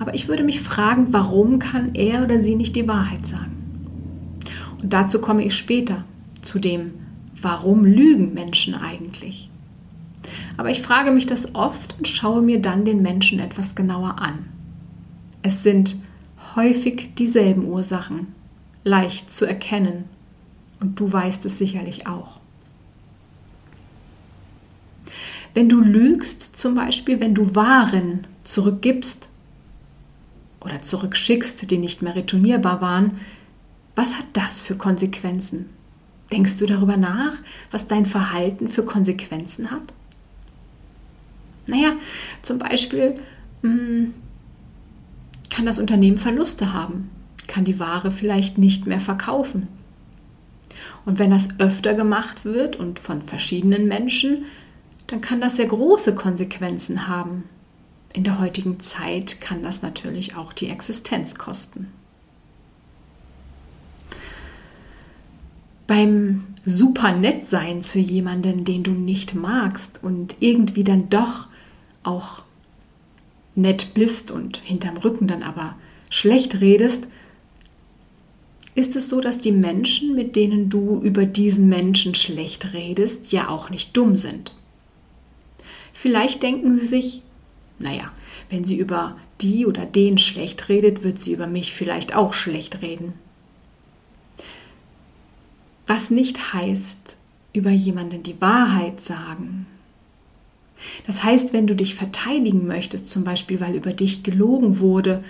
Aber 0.00 0.14
ich 0.14 0.28
würde 0.28 0.42
mich 0.42 0.60
fragen, 0.60 1.08
warum 1.12 1.58
kann 1.58 1.94
er 1.94 2.24
oder 2.24 2.40
sie 2.40 2.56
nicht 2.56 2.74
die 2.74 2.88
Wahrheit 2.88 3.26
sagen? 3.26 3.52
Und 4.82 4.92
dazu 4.92 5.20
komme 5.20 5.44
ich 5.44 5.56
später, 5.56 6.04
zu 6.42 6.58
dem, 6.58 6.92
warum 7.40 7.84
lügen 7.84 8.34
Menschen 8.34 8.74
eigentlich? 8.74 9.50
Aber 10.56 10.70
ich 10.70 10.82
frage 10.82 11.10
mich 11.10 11.26
das 11.26 11.54
oft 11.54 11.96
und 11.98 12.08
schaue 12.08 12.42
mir 12.42 12.60
dann 12.60 12.84
den 12.84 13.02
Menschen 13.02 13.40
etwas 13.40 13.74
genauer 13.74 14.18
an. 14.18 14.48
Es 15.42 15.62
sind 15.62 15.96
häufig 16.56 17.14
dieselben 17.14 17.64
Ursachen, 17.64 18.28
leicht 18.84 19.30
zu 19.30 19.44
erkennen. 19.44 20.04
Und 20.80 20.98
du 21.00 21.12
weißt 21.12 21.44
es 21.46 21.58
sicherlich 21.58 22.06
auch. 22.06 22.38
Wenn 25.54 25.68
du 25.68 25.80
lügst, 25.80 26.58
zum 26.58 26.74
Beispiel, 26.74 27.20
wenn 27.20 27.34
du 27.34 27.54
Waren 27.54 28.26
zurückgibst 28.42 29.30
oder 30.60 30.82
zurückschickst, 30.82 31.70
die 31.70 31.78
nicht 31.78 32.02
mehr 32.02 32.14
retournierbar 32.14 32.80
waren, 32.80 33.12
was 33.94 34.18
hat 34.18 34.26
das 34.34 34.60
für 34.60 34.76
Konsequenzen? 34.76 35.70
Denkst 36.30 36.58
du 36.58 36.66
darüber 36.66 36.96
nach, 36.96 37.32
was 37.70 37.86
dein 37.86 38.04
Verhalten 38.04 38.68
für 38.68 38.84
Konsequenzen 38.84 39.70
hat? 39.70 39.94
Naja, 41.66 41.92
zum 42.42 42.58
Beispiel 42.58 43.14
mh, 43.62 43.70
hm, 43.70 44.14
kann 45.50 45.66
das 45.66 45.78
Unternehmen 45.78 46.18
Verluste 46.18 46.72
haben 46.72 47.10
kann 47.46 47.64
die 47.64 47.78
Ware 47.78 48.10
vielleicht 48.10 48.58
nicht 48.58 48.86
mehr 48.86 49.00
verkaufen. 49.00 49.68
Und 51.04 51.18
wenn 51.18 51.30
das 51.30 51.48
öfter 51.58 51.94
gemacht 51.94 52.44
wird 52.44 52.76
und 52.76 52.98
von 52.98 53.22
verschiedenen 53.22 53.86
Menschen, 53.86 54.44
dann 55.06 55.20
kann 55.20 55.40
das 55.40 55.56
sehr 55.56 55.66
große 55.66 56.14
Konsequenzen 56.14 57.06
haben. 57.06 57.44
In 58.12 58.24
der 58.24 58.40
heutigen 58.40 58.80
Zeit 58.80 59.40
kann 59.40 59.62
das 59.62 59.82
natürlich 59.82 60.36
auch 60.36 60.52
die 60.52 60.68
Existenz 60.68 61.36
kosten. 61.36 61.88
Beim 65.86 66.44
super 66.64 67.12
nett 67.12 67.44
sein 67.44 67.80
zu 67.80 68.00
jemandem, 68.00 68.64
den 68.64 68.82
du 68.82 68.90
nicht 68.90 69.34
magst 69.34 70.02
und 70.02 70.36
irgendwie 70.40 70.82
dann 70.82 71.08
doch 71.08 71.46
auch 72.06 72.42
nett 73.54 73.94
bist 73.94 74.30
und 74.30 74.58
hinterm 74.58 74.96
Rücken 74.98 75.26
dann 75.26 75.42
aber 75.42 75.76
schlecht 76.10 76.60
redest, 76.60 77.06
ist 78.74 78.94
es 78.94 79.08
so, 79.08 79.20
dass 79.20 79.38
die 79.38 79.52
Menschen, 79.52 80.14
mit 80.14 80.36
denen 80.36 80.68
du 80.68 81.00
über 81.00 81.24
diesen 81.24 81.68
Menschen 81.68 82.14
schlecht 82.14 82.74
redest, 82.74 83.32
ja 83.32 83.48
auch 83.48 83.70
nicht 83.70 83.96
dumm 83.96 84.16
sind. 84.16 84.54
Vielleicht 85.94 86.42
denken 86.42 86.78
sie 86.78 86.86
sich, 86.86 87.22
naja, 87.78 88.12
wenn 88.50 88.64
sie 88.64 88.76
über 88.76 89.16
die 89.40 89.64
oder 89.64 89.86
den 89.86 90.18
schlecht 90.18 90.68
redet, 90.68 91.02
wird 91.02 91.18
sie 91.18 91.32
über 91.32 91.46
mich 91.46 91.72
vielleicht 91.72 92.14
auch 92.14 92.34
schlecht 92.34 92.82
reden. 92.82 93.14
Was 95.86 96.10
nicht 96.10 96.52
heißt, 96.52 97.16
über 97.54 97.70
jemanden 97.70 98.22
die 98.22 98.40
Wahrheit 98.40 99.02
sagen. 99.02 99.66
Das 101.06 101.24
heißt, 101.24 101.52
wenn 101.52 101.66
du 101.66 101.74
dich 101.74 101.94
verteidigen 101.94 102.66
möchtest, 102.66 103.08
zum 103.08 103.24
Beispiel 103.24 103.60
weil 103.60 103.74
über 103.74 103.92
dich 103.92 104.22
gelogen 104.22 104.78
wurde, 104.78 105.24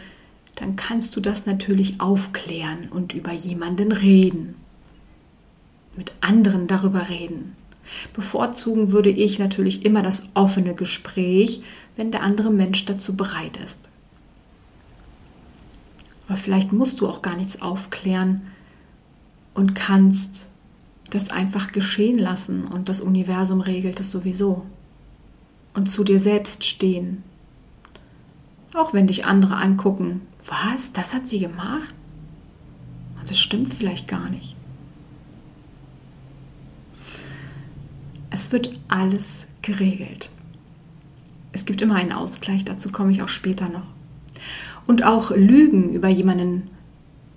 dann 0.57 0.77
kannst 0.77 1.15
du 1.17 1.21
das 1.21 1.47
natürlich 1.47 2.01
aufklären 2.01 2.89
und 2.91 3.13
über 3.15 3.33
jemanden 3.33 3.93
reden. 3.93 4.57
Mit 5.97 6.13
anderen 6.21 6.67
darüber 6.67 7.09
reden. 7.09 7.57
Bevorzugen 8.15 8.91
würde 8.91 9.11
ich 9.11 9.39
natürlich 9.39 9.85
immer 9.85 10.03
das 10.03 10.25
offene 10.35 10.75
Gespräch, 10.75 11.63
wenn 11.97 12.11
der 12.11 12.23
andere 12.23 12.51
Mensch 12.51 12.85
dazu 12.85 13.17
bereit 13.17 13.59
ist. 13.65 13.89
Aber 16.27 16.37
vielleicht 16.37 16.73
musst 16.73 17.01
du 17.01 17.09
auch 17.09 17.23
gar 17.23 17.37
nichts 17.37 17.63
aufklären 17.63 18.43
und 19.55 19.75
kannst 19.75 20.49
das 21.11 21.31
einfach 21.31 21.71
geschehen 21.71 22.19
lassen 22.19 22.65
und 22.65 22.89
das 22.89 23.01
Universum 23.01 23.61
regelt 23.61 24.01
es 24.01 24.11
sowieso. 24.11 24.67
Und 25.77 25.93
zu 25.93 26.05
dir 26.05 26.21
selbst 26.21 26.65
stehen. 26.65 27.23
Auch 28.75 28.95
wenn 28.95 29.07
dich 29.07 29.27
andere 29.27 29.57
angucken, 29.57 30.23
was, 30.47 30.93
das 30.93 31.13
hat 31.13 31.29
sie 31.29 31.39
gemacht? 31.39 31.95
Das 33.27 33.39
stimmt 33.39 33.75
vielleicht 33.75 34.09
gar 34.09 34.31
nicht. 34.31 34.57
Es 38.31 38.53
wird 38.53 38.79
alles 38.89 39.47
geregelt. 39.63 40.31
Es 41.53 41.67
gibt 41.67 41.83
immer 41.83 41.97
einen 41.97 42.13
Ausgleich, 42.13 42.65
dazu 42.65 42.91
komme 42.91 43.13
ich 43.13 43.23
auch 43.23 43.29
später 43.29 43.69
noch. 43.69 43.87
Und 44.87 45.05
auch 45.05 45.31
Lügen 45.31 45.91
über 45.93 46.09
jemanden 46.09 46.71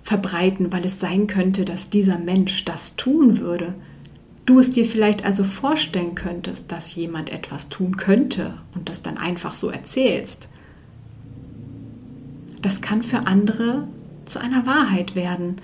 verbreiten, 0.02 0.72
weil 0.72 0.84
es 0.84 1.00
sein 1.00 1.26
könnte, 1.26 1.64
dass 1.64 1.90
dieser 1.90 2.18
Mensch 2.18 2.64
das 2.64 2.96
tun 2.96 3.38
würde. 3.38 3.74
Du 4.50 4.58
es 4.58 4.70
dir 4.70 4.84
vielleicht 4.84 5.24
also 5.24 5.44
vorstellen 5.44 6.14
könntest, 6.14 6.72
dass 6.72 6.94
jemand 6.94 7.30
etwas 7.30 7.68
tun 7.68 7.96
könnte 7.96 8.58
und 8.74 8.88
das 8.88 9.00
dann 9.00 9.16
einfach 9.16 9.54
so 9.54 9.70
erzählst 9.70 10.48
das 12.62 12.80
kann 12.80 13.02
für 13.02 13.26
andere 13.26 13.88
zu 14.24 14.38
einer 14.38 14.66
Wahrheit 14.66 15.14
werden 15.14 15.56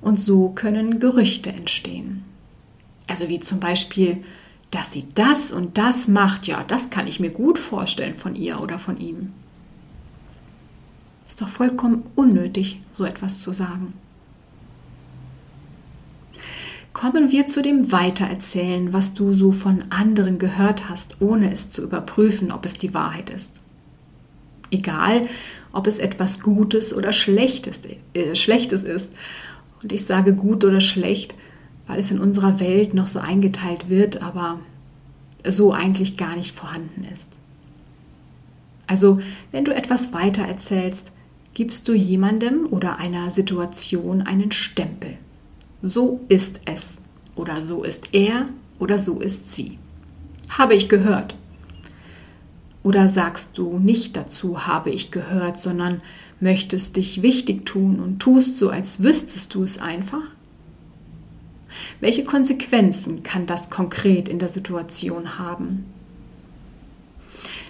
und 0.00 0.20
so 0.20 0.50
können 0.50 1.00
Gerüchte 1.00 1.50
entstehen. 1.50 2.24
Also 3.06 3.28
wie 3.28 3.40
zum 3.40 3.60
Beispiel, 3.60 4.22
dass 4.70 4.92
sie 4.92 5.06
das 5.14 5.50
und 5.50 5.78
das 5.78 6.08
macht, 6.08 6.46
ja, 6.46 6.62
das 6.62 6.90
kann 6.90 7.06
ich 7.06 7.20
mir 7.20 7.30
gut 7.30 7.58
vorstellen 7.58 8.14
von 8.14 8.34
ihr 8.34 8.60
oder 8.60 8.78
von 8.78 8.98
ihm. 8.98 9.32
Ist 11.26 11.40
doch 11.40 11.48
vollkommen 11.48 12.04
unnötig, 12.14 12.80
so 12.92 13.04
etwas 13.04 13.40
zu 13.40 13.52
sagen. 13.52 13.94
Kommen 16.98 17.30
wir 17.30 17.46
zu 17.46 17.62
dem 17.62 17.92
Weitererzählen, 17.92 18.92
was 18.92 19.14
du 19.14 19.32
so 19.32 19.52
von 19.52 19.84
anderen 19.90 20.40
gehört 20.40 20.88
hast, 20.88 21.18
ohne 21.20 21.52
es 21.52 21.70
zu 21.70 21.84
überprüfen, 21.84 22.50
ob 22.50 22.64
es 22.64 22.74
die 22.74 22.92
Wahrheit 22.92 23.30
ist. 23.30 23.60
Egal, 24.72 25.28
ob 25.72 25.86
es 25.86 26.00
etwas 26.00 26.40
Gutes 26.40 26.92
oder 26.92 27.12
Schlechtes, 27.12 27.82
äh, 28.14 28.34
Schlechtes 28.34 28.82
ist. 28.82 29.12
Und 29.80 29.92
ich 29.92 30.06
sage 30.06 30.34
gut 30.34 30.64
oder 30.64 30.80
schlecht, 30.80 31.36
weil 31.86 32.00
es 32.00 32.10
in 32.10 32.18
unserer 32.18 32.58
Welt 32.58 32.94
noch 32.94 33.06
so 33.06 33.20
eingeteilt 33.20 33.88
wird, 33.88 34.20
aber 34.20 34.58
so 35.46 35.72
eigentlich 35.72 36.16
gar 36.16 36.34
nicht 36.34 36.50
vorhanden 36.50 37.06
ist. 37.14 37.38
Also, 38.88 39.20
wenn 39.52 39.64
du 39.64 39.72
etwas 39.72 40.12
weiter 40.12 40.42
erzählst, 40.42 41.12
gibst 41.54 41.86
du 41.86 41.94
jemandem 41.94 42.66
oder 42.68 42.98
einer 42.98 43.30
Situation 43.30 44.22
einen 44.22 44.50
Stempel. 44.50 45.16
So 45.82 46.20
ist 46.28 46.60
es 46.64 46.98
oder 47.36 47.62
so 47.62 47.84
ist 47.84 48.08
er 48.12 48.48
oder 48.78 48.98
so 48.98 49.20
ist 49.20 49.52
sie. 49.52 49.78
Habe 50.48 50.74
ich 50.74 50.88
gehört. 50.88 51.36
Oder 52.82 53.08
sagst 53.08 53.58
du 53.58 53.78
nicht 53.78 54.16
dazu, 54.16 54.66
habe 54.66 54.90
ich 54.90 55.10
gehört, 55.10 55.58
sondern 55.60 56.02
möchtest 56.40 56.96
dich 56.96 57.22
wichtig 57.22 57.66
tun 57.66 58.00
und 58.00 58.18
tust 58.18 58.56
so, 58.56 58.70
als 58.70 59.02
wüsstest 59.02 59.54
du 59.54 59.62
es 59.62 59.78
einfach? 59.78 60.24
Welche 62.00 62.24
Konsequenzen 62.24 63.22
kann 63.22 63.46
das 63.46 63.70
konkret 63.70 64.28
in 64.28 64.38
der 64.38 64.48
Situation 64.48 65.38
haben? 65.38 65.84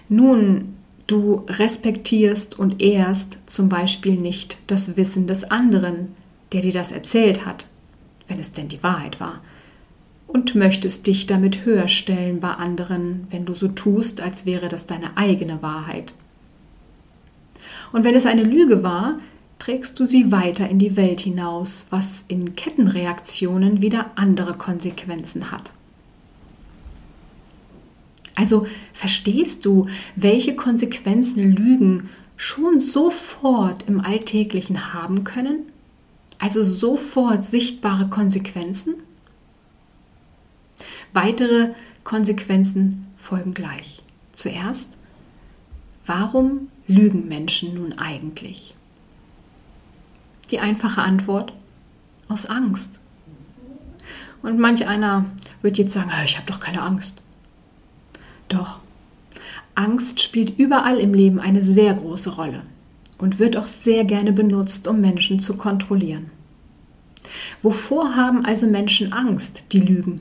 Nun, 0.08 0.76
du 1.06 1.44
respektierst 1.48 2.58
und 2.58 2.80
ehrst 2.80 3.38
zum 3.46 3.68
Beispiel 3.68 4.16
nicht 4.16 4.58
das 4.66 4.96
Wissen 4.96 5.26
des 5.26 5.44
anderen, 5.44 6.14
der 6.52 6.62
dir 6.62 6.72
das 6.72 6.92
erzählt 6.92 7.44
hat, 7.44 7.66
wenn 8.28 8.38
es 8.38 8.52
denn 8.52 8.68
die 8.68 8.82
Wahrheit 8.82 9.20
war, 9.20 9.40
und 10.28 10.54
möchtest 10.54 11.06
dich 11.06 11.26
damit 11.26 11.64
höher 11.64 11.88
stellen 11.88 12.38
bei 12.38 12.50
anderen, 12.50 13.26
wenn 13.30 13.46
du 13.46 13.54
so 13.54 13.68
tust, 13.68 14.20
als 14.20 14.44
wäre 14.44 14.68
das 14.68 14.86
deine 14.86 15.16
eigene 15.16 15.62
Wahrheit. 15.62 16.12
Und 17.92 18.04
wenn 18.04 18.14
es 18.14 18.26
eine 18.26 18.44
Lüge 18.44 18.82
war, 18.82 19.18
trägst 19.58 19.98
du 19.98 20.04
sie 20.04 20.30
weiter 20.30 20.68
in 20.68 20.78
die 20.78 20.96
Welt 20.96 21.20
hinaus, 21.20 21.86
was 21.90 22.24
in 22.28 22.54
Kettenreaktionen 22.54 23.80
wieder 23.82 24.12
andere 24.16 24.54
Konsequenzen 24.54 25.50
hat. 25.50 25.72
Also 28.34 28.66
verstehst 28.92 29.64
du, 29.64 29.88
welche 30.14 30.54
Konsequenzen 30.54 31.50
Lügen 31.50 32.10
schon 32.36 32.78
sofort 32.78 33.88
im 33.88 34.00
Alltäglichen 34.00 34.92
haben 34.94 35.24
können? 35.24 35.72
Also 36.38 36.62
sofort 36.62 37.44
sichtbare 37.44 38.08
Konsequenzen? 38.08 38.94
Weitere 41.12 41.70
Konsequenzen 42.04 43.06
folgen 43.16 43.54
gleich. 43.54 44.02
Zuerst, 44.32 44.98
warum 46.06 46.68
lügen 46.86 47.26
Menschen 47.28 47.74
nun 47.74 47.98
eigentlich? 47.98 48.74
Die 50.50 50.60
einfache 50.60 51.02
Antwort, 51.02 51.52
aus 52.28 52.46
Angst. 52.46 53.00
Und 54.42 54.58
manch 54.58 54.86
einer 54.86 55.24
wird 55.62 55.78
jetzt 55.78 55.92
sagen, 55.92 56.10
ich 56.24 56.36
habe 56.36 56.46
doch 56.46 56.60
keine 56.60 56.82
Angst. 56.82 57.20
Doch, 58.48 58.78
Angst 59.74 60.20
spielt 60.20 60.58
überall 60.58 60.98
im 60.98 61.14
Leben 61.14 61.40
eine 61.40 61.62
sehr 61.62 61.94
große 61.94 62.36
Rolle 62.36 62.62
und 63.18 63.38
wird 63.38 63.56
auch 63.56 63.66
sehr 63.66 64.04
gerne 64.04 64.32
benutzt, 64.32 64.88
um 64.88 65.00
Menschen 65.00 65.40
zu 65.40 65.56
kontrollieren. 65.56 66.30
Wovor 67.62 68.16
haben 68.16 68.44
also 68.44 68.66
Menschen 68.66 69.12
Angst, 69.12 69.64
die 69.72 69.80
lügen? 69.80 70.20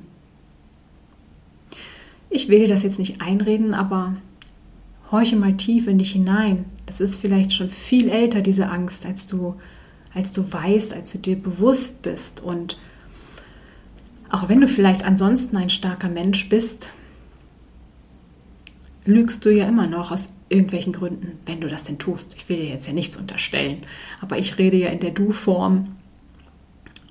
Ich 2.29 2.49
will 2.49 2.59
dir 2.59 2.67
das 2.67 2.83
jetzt 2.83 2.99
nicht 2.99 3.21
einreden, 3.21 3.73
aber 3.73 4.17
horche 5.11 5.37
mal 5.37 5.55
tief 5.55 5.87
in 5.87 5.99
dich 5.99 6.11
hinein. 6.11 6.65
Das 6.85 6.99
ist 6.99 7.21
vielleicht 7.21 7.53
schon 7.53 7.69
viel 7.69 8.09
älter, 8.09 8.41
diese 8.41 8.69
Angst, 8.69 9.05
als 9.05 9.27
du 9.27 9.55
als 10.17 10.31
du 10.31 10.51
weißt, 10.51 10.93
als 10.93 11.11
du 11.11 11.19
dir 11.19 11.35
bewusst 11.35 12.01
bist. 12.01 12.41
Und 12.41 12.77
auch 14.29 14.49
wenn 14.49 14.61
du 14.61 14.67
vielleicht 14.67 15.05
ansonsten 15.05 15.55
ein 15.57 15.69
starker 15.69 16.09
Mensch 16.09 16.49
bist, 16.49 16.89
lügst 19.07 19.45
du 19.45 19.49
ja 19.49 19.67
immer 19.67 19.87
noch 19.87 20.11
aus 20.11 20.29
irgendwelchen 20.49 20.93
Gründen, 20.93 21.39
wenn 21.45 21.61
du 21.61 21.67
das 21.67 21.83
denn 21.83 21.97
tust. 21.97 22.35
Ich 22.35 22.47
will 22.49 22.57
dir 22.57 22.69
jetzt 22.69 22.87
ja 22.87 22.93
nichts 22.93 23.17
unterstellen, 23.17 23.81
aber 24.21 24.37
ich 24.37 24.57
rede 24.57 24.77
ja 24.77 24.89
in 24.89 24.99
der 24.99 25.11
Du-Form, 25.11 25.95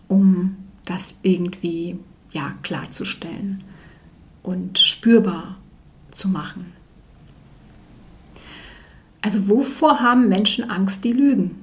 um 0.09 0.57
das 0.85 1.17
irgendwie 1.23 1.99
ja 2.33 2.55
klarzustellen 2.63 3.65
und 4.43 4.79
spürbar 4.79 5.57
zu 6.13 6.29
machen. 6.29 6.73
Also 9.21 9.49
wovor 9.49 10.01
haben 10.01 10.29
Menschen 10.29 10.71
Angst, 10.71 11.03
die 11.05 11.13
lügen? 11.13 11.63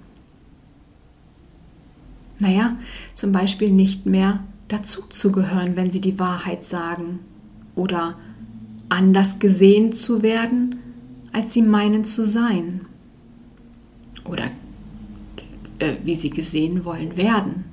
Naja, 2.39 2.78
zum 3.13 3.32
Beispiel 3.32 3.72
nicht 3.72 4.06
mehr 4.06 4.43
dazuzugehören, 4.67 5.76
wenn 5.76 5.89
sie 5.89 6.02
die 6.02 6.19
Wahrheit 6.19 6.65
sagen 6.65 7.19
oder 7.76 8.17
anders 8.93 9.39
gesehen 9.39 9.91
zu 9.91 10.21
werden, 10.21 10.75
als 11.32 11.53
sie 11.53 11.63
meinen 11.63 12.06
zu 12.06 12.25
sein 12.25 12.82
oder 14.25 14.51
äh, 15.79 15.95
wie 16.03 16.15
sie 16.15 16.29
gesehen 16.29 16.86
wollen 16.86 17.17
werden 17.17 17.65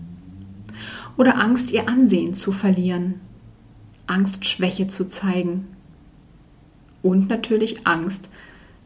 oder 1.19 1.39
Angst, 1.39 1.71
ihr 1.73 1.89
Ansehen 1.89 2.35
zu 2.35 2.53
verlieren, 2.53 3.21
Angst, 4.07 4.47
Schwäche 4.47 4.87
zu 4.87 5.07
zeigen 5.07 5.67
und 7.03 7.29
natürlich 7.29 7.87
Angst, 7.87 8.31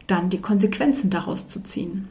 dann 0.07 0.29
die 0.29 0.41
Konsequenzen 0.41 1.09
daraus 1.09 1.47
zu 1.47 1.63
ziehen. 1.63 2.09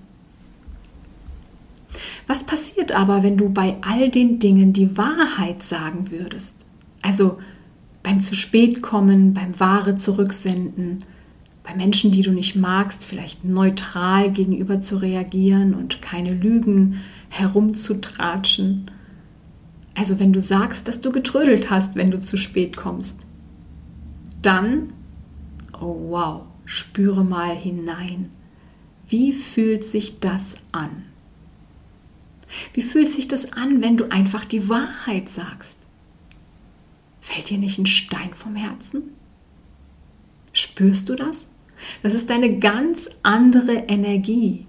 Was 2.26 2.42
passiert 2.42 2.92
aber, 2.92 3.22
wenn 3.22 3.36
du 3.36 3.50
bei 3.50 3.76
all 3.82 4.08
den 4.08 4.38
Dingen 4.38 4.72
die 4.72 4.96
Wahrheit 4.96 5.62
sagen 5.62 6.10
würdest? 6.10 6.64
Also 7.02 7.38
beim 8.04 8.20
zu 8.20 8.36
spät 8.36 8.82
kommen, 8.82 9.34
beim 9.34 9.58
Ware 9.58 9.96
zurücksenden, 9.96 11.04
bei 11.64 11.74
Menschen, 11.74 12.12
die 12.12 12.20
du 12.20 12.30
nicht 12.30 12.54
magst, 12.54 13.04
vielleicht 13.04 13.44
neutral 13.44 14.30
gegenüber 14.30 14.78
zu 14.78 14.98
reagieren 14.98 15.74
und 15.74 16.02
keine 16.02 16.34
Lügen 16.34 17.00
herumzutratschen. 17.30 18.90
Also 19.94 20.20
wenn 20.20 20.34
du 20.34 20.42
sagst, 20.42 20.86
dass 20.86 21.00
du 21.00 21.10
getrödelt 21.10 21.70
hast, 21.70 21.96
wenn 21.96 22.10
du 22.10 22.18
zu 22.18 22.36
spät 22.36 22.76
kommst, 22.76 23.26
dann, 24.42 24.92
oh 25.80 26.10
wow, 26.10 26.42
spüre 26.66 27.24
mal 27.24 27.56
hinein. 27.56 28.28
Wie 29.08 29.32
fühlt 29.32 29.82
sich 29.82 30.20
das 30.20 30.56
an? 30.72 31.04
Wie 32.74 32.82
fühlt 32.82 33.10
sich 33.10 33.28
das 33.28 33.52
an, 33.54 33.82
wenn 33.82 33.96
du 33.96 34.10
einfach 34.10 34.44
die 34.44 34.68
Wahrheit 34.68 35.30
sagst? 35.30 35.78
Fällt 37.24 37.48
dir 37.48 37.56
nicht 37.56 37.78
ein 37.78 37.86
Stein 37.86 38.34
vom 38.34 38.54
Herzen? 38.54 39.14
Spürst 40.52 41.08
du 41.08 41.14
das? 41.14 41.48
Das 42.02 42.12
ist 42.12 42.30
eine 42.30 42.58
ganz 42.58 43.08
andere 43.22 43.72
Energie. 43.88 44.66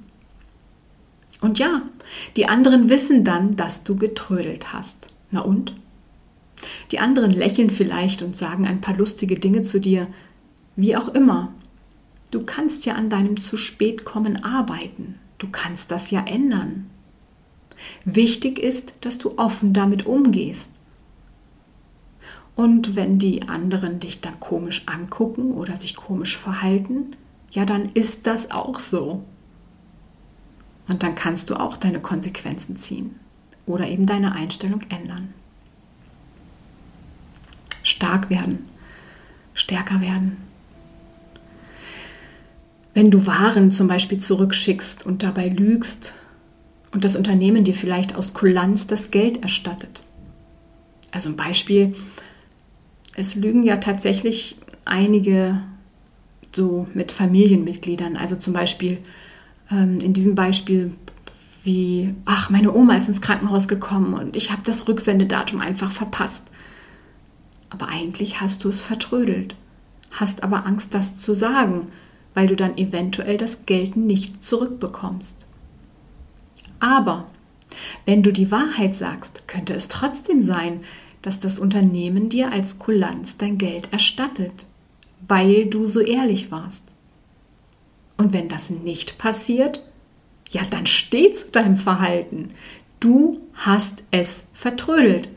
Und 1.42 1.60
ja, 1.60 1.82
die 2.38 2.48
anderen 2.48 2.90
wissen 2.90 3.26
dann, 3.26 3.58
dass 3.58 3.84
du 3.84 3.98
getrödelt 3.98 4.72
hast. 4.72 5.08
Na 5.32 5.42
und? 5.42 5.76
Die 6.92 7.00
anderen 7.00 7.32
lächeln 7.32 7.70
vielleicht 7.70 8.22
und 8.22 8.38
sagen 8.38 8.66
ein 8.66 8.80
paar 8.80 8.96
lustige 8.96 9.38
Dinge 9.38 9.64
zu 9.64 9.82
dir, 9.82 10.08
wie 10.78 10.96
auch 10.96 11.10
immer. 11.10 11.54
Du 12.32 12.46
kannst 12.46 12.86
ja 12.86 12.96
an 12.96 13.10
deinem 13.10 13.36
zu 13.36 13.58
spät 13.58 14.06
kommen 14.06 14.46
arbeiten. 14.46 15.16
Du 15.40 15.50
kannst 15.52 15.92
das 15.92 16.10
ja 16.10 16.24
ändern. 16.26 16.90
Wichtig 18.06 18.60
ist, 18.60 18.94
dass 19.02 19.18
du 19.18 19.38
offen 19.38 19.74
damit 19.74 20.06
umgehst. 20.06 20.72
Und 22.56 22.96
wenn 22.96 23.20
die 23.20 23.48
anderen 23.48 24.00
dich 24.00 24.22
dann 24.22 24.40
komisch 24.40 24.84
angucken 24.86 25.52
oder 25.52 25.76
sich 25.76 25.96
komisch 25.96 26.38
verhalten, 26.38 27.16
ja, 27.52 27.66
dann 27.66 27.92
ist 27.94 28.28
das 28.28 28.52
auch 28.52 28.80
so. 28.80 29.24
Und 30.88 31.04
dann 31.04 31.16
kannst 31.16 31.50
du 31.50 31.56
auch 31.56 31.78
deine 31.78 32.00
Konsequenzen 32.00 32.78
ziehen 32.78 33.20
oder 33.66 33.88
eben 33.88 34.06
deine 34.06 34.34
Einstellung 34.34 34.82
ändern. 34.90 35.34
Stark 37.84 38.30
werden, 38.30 38.66
stärker 39.54 40.02
werden. 40.02 40.38
Wenn 42.94 43.12
du 43.12 43.26
Waren 43.26 43.72
zum 43.72 43.88
Beispiel 43.88 44.20
zurückschickst 44.20 45.06
und 45.06 45.22
dabei 45.22 45.50
lügst 45.50 46.14
und 46.92 47.04
das 47.04 47.18
Unternehmen 47.18 47.66
dir 47.66 47.74
vielleicht 47.74 48.16
aus 48.16 48.34
Kulanz 48.34 48.88
das 48.88 49.12
Geld 49.12 49.44
erstattet. 49.44 50.02
Also 51.12 51.30
ein 51.30 51.36
Beispiel, 51.36 51.94
es 53.16 53.36
lügen 53.36 53.64
ja 53.64 53.78
tatsächlich 53.78 54.58
einige 54.86 55.62
so 56.54 56.88
mit 56.94 57.12
Familienmitgliedern. 57.12 58.18
Also 58.18 58.36
zum 58.36 58.54
Beispiel 58.54 59.00
ähm, 59.72 60.00
in 60.00 60.14
diesem 60.14 60.36
Beispiel 60.36 60.94
wie, 61.64 62.14
ach, 62.26 62.50
meine 62.50 62.74
Oma 62.74 62.96
ist 62.96 63.10
ins 63.10 63.22
Krankenhaus 63.22 63.68
gekommen 63.68 64.14
und 64.14 64.36
ich 64.36 64.52
habe 64.52 64.62
das 64.64 64.88
Rücksendedatum 64.88 65.60
einfach 65.60 65.92
verpasst. 65.92 66.48
Aber 67.70 67.90
eigentlich 67.90 68.40
hast 68.40 68.64
du 68.64 68.70
es 68.70 68.82
vertrödelt, 68.82 69.56
hast 70.12 70.44
aber 70.44 70.66
Angst, 70.66 70.94
das 70.94 71.18
zu 71.18 71.34
sagen, 71.34 71.88
weil 72.36 72.48
du 72.48 72.56
dann 72.56 72.78
eventuell 72.78 73.38
das 73.38 73.66
Geld 73.66 73.96
nicht 73.96 74.44
zurückbekommst. 74.44 75.48
Aber 76.80 77.26
wenn 78.06 78.22
du 78.22 78.32
die 78.32 78.52
Wahrheit 78.52 78.94
sagst, 78.94 79.48
könnte 79.48 79.74
es 79.74 79.88
trotzdem 79.88 80.42
sein, 80.42 80.82
dass 81.26 81.40
das 81.40 81.58
Unternehmen 81.58 82.30
dir 82.30 82.52
als 82.52 82.78
Kulanz 82.78 83.36
dein 83.38 83.58
Geld 83.58 83.92
erstattet, 83.92 84.68
weil 85.28 85.66
du 85.66 85.88
so 85.88 86.00
ehrlich 86.00 86.52
warst. 86.52 86.84
Und 88.16 88.32
wenn 88.32 88.48
das 88.48 88.70
nicht 88.70 89.18
passiert, 89.18 89.84
ja, 90.52 90.62
dann 90.70 90.86
steh 90.86 91.32
zu 91.32 91.50
deinem 91.50 91.78
Verhalten. 91.78 92.50
Du 93.00 93.42
hast 93.56 94.04
es 94.12 94.44
vertrödelt. 94.54 95.30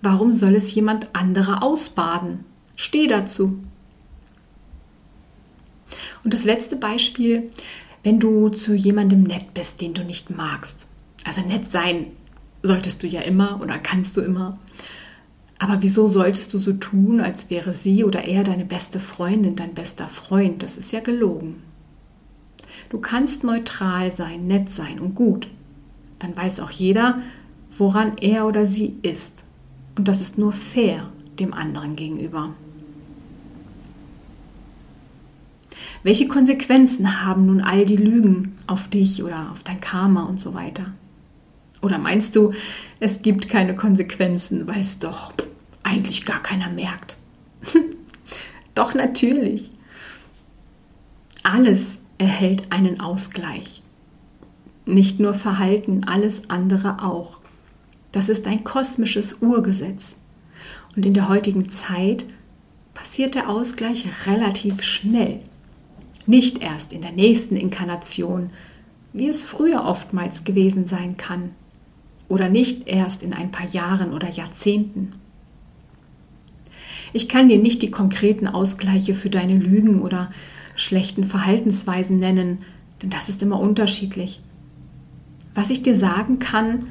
Warum 0.00 0.32
soll 0.32 0.54
es 0.56 0.74
jemand 0.74 1.14
anderer 1.14 1.62
ausbaden? 1.62 2.46
Steh 2.74 3.06
dazu. 3.08 3.58
Und 6.24 6.32
das 6.32 6.44
letzte 6.44 6.76
Beispiel, 6.76 7.50
wenn 8.04 8.20
du 8.20 8.48
zu 8.48 8.72
jemandem 8.72 9.22
nett 9.22 9.52
bist, 9.52 9.82
den 9.82 9.92
du 9.92 10.02
nicht 10.02 10.30
magst. 10.30 10.86
Also 11.24 11.42
nett 11.42 11.66
sein 11.66 12.06
solltest 12.62 13.02
du 13.02 13.06
ja 13.06 13.20
immer 13.22 13.60
oder 13.62 13.78
kannst 13.78 14.16
du 14.16 14.20
immer. 14.20 14.58
Aber 15.58 15.80
wieso 15.80 16.08
solltest 16.08 16.52
du 16.54 16.58
so 16.58 16.72
tun, 16.72 17.20
als 17.20 17.48
wäre 17.50 17.72
sie 17.72 18.04
oder 18.04 18.24
er 18.24 18.42
deine 18.42 18.64
beste 18.64 18.98
Freundin, 18.98 19.54
dein 19.54 19.74
bester 19.74 20.08
Freund? 20.08 20.62
Das 20.62 20.76
ist 20.76 20.92
ja 20.92 21.00
gelogen. 21.00 21.62
Du 22.88 22.98
kannst 22.98 23.44
neutral 23.44 24.10
sein, 24.10 24.46
nett 24.46 24.70
sein 24.70 24.98
und 24.98 25.14
gut. 25.14 25.48
Dann 26.18 26.36
weiß 26.36 26.60
auch 26.60 26.70
jeder, 26.70 27.20
woran 27.78 28.18
er 28.18 28.46
oder 28.46 28.66
sie 28.66 28.96
ist. 29.02 29.44
Und 29.96 30.08
das 30.08 30.20
ist 30.20 30.36
nur 30.36 30.52
fair 30.52 31.10
dem 31.38 31.54
anderen 31.54 31.96
gegenüber. 31.96 32.50
Welche 36.02 36.26
Konsequenzen 36.26 37.24
haben 37.24 37.46
nun 37.46 37.60
all 37.60 37.86
die 37.86 37.96
Lügen 37.96 38.56
auf 38.66 38.88
dich 38.88 39.22
oder 39.22 39.52
auf 39.52 39.62
dein 39.62 39.80
Karma 39.80 40.24
und 40.24 40.40
so 40.40 40.54
weiter? 40.54 40.86
Oder 41.82 41.98
meinst 41.98 42.36
du, 42.36 42.52
es 43.00 43.22
gibt 43.22 43.48
keine 43.48 43.74
Konsequenzen, 43.74 44.66
weil 44.66 44.80
es 44.80 44.98
doch 44.98 45.32
eigentlich 45.82 46.24
gar 46.24 46.40
keiner 46.40 46.70
merkt? 46.70 47.18
doch 48.74 48.94
natürlich. 48.94 49.70
Alles 51.42 52.00
erhält 52.18 52.70
einen 52.70 53.00
Ausgleich. 53.00 53.82
Nicht 54.86 55.18
nur 55.20 55.34
Verhalten, 55.34 56.04
alles 56.04 56.48
andere 56.48 57.02
auch. 57.02 57.38
Das 58.12 58.28
ist 58.28 58.46
ein 58.46 58.62
kosmisches 58.62 59.38
Urgesetz. 59.40 60.18
Und 60.94 61.04
in 61.04 61.14
der 61.14 61.28
heutigen 61.28 61.68
Zeit 61.68 62.26
passiert 62.94 63.34
der 63.34 63.48
Ausgleich 63.48 64.06
relativ 64.26 64.82
schnell. 64.82 65.40
Nicht 66.26 66.62
erst 66.62 66.92
in 66.92 67.02
der 67.02 67.12
nächsten 67.12 67.56
Inkarnation, 67.56 68.50
wie 69.12 69.28
es 69.28 69.42
früher 69.42 69.84
oftmals 69.84 70.44
gewesen 70.44 70.84
sein 70.84 71.16
kann. 71.16 71.54
Oder 72.32 72.48
nicht 72.48 72.88
erst 72.88 73.22
in 73.22 73.34
ein 73.34 73.50
paar 73.50 73.66
Jahren 73.66 74.14
oder 74.14 74.30
Jahrzehnten. 74.30 75.12
Ich 77.12 77.28
kann 77.28 77.50
dir 77.50 77.58
nicht 77.58 77.82
die 77.82 77.90
konkreten 77.90 78.46
Ausgleiche 78.48 79.14
für 79.14 79.28
deine 79.28 79.58
Lügen 79.58 80.00
oder 80.00 80.30
schlechten 80.74 81.24
Verhaltensweisen 81.24 82.18
nennen, 82.18 82.62
denn 83.02 83.10
das 83.10 83.28
ist 83.28 83.42
immer 83.42 83.60
unterschiedlich. 83.60 84.40
Was 85.54 85.68
ich 85.68 85.82
dir 85.82 85.94
sagen 85.94 86.38
kann, 86.38 86.86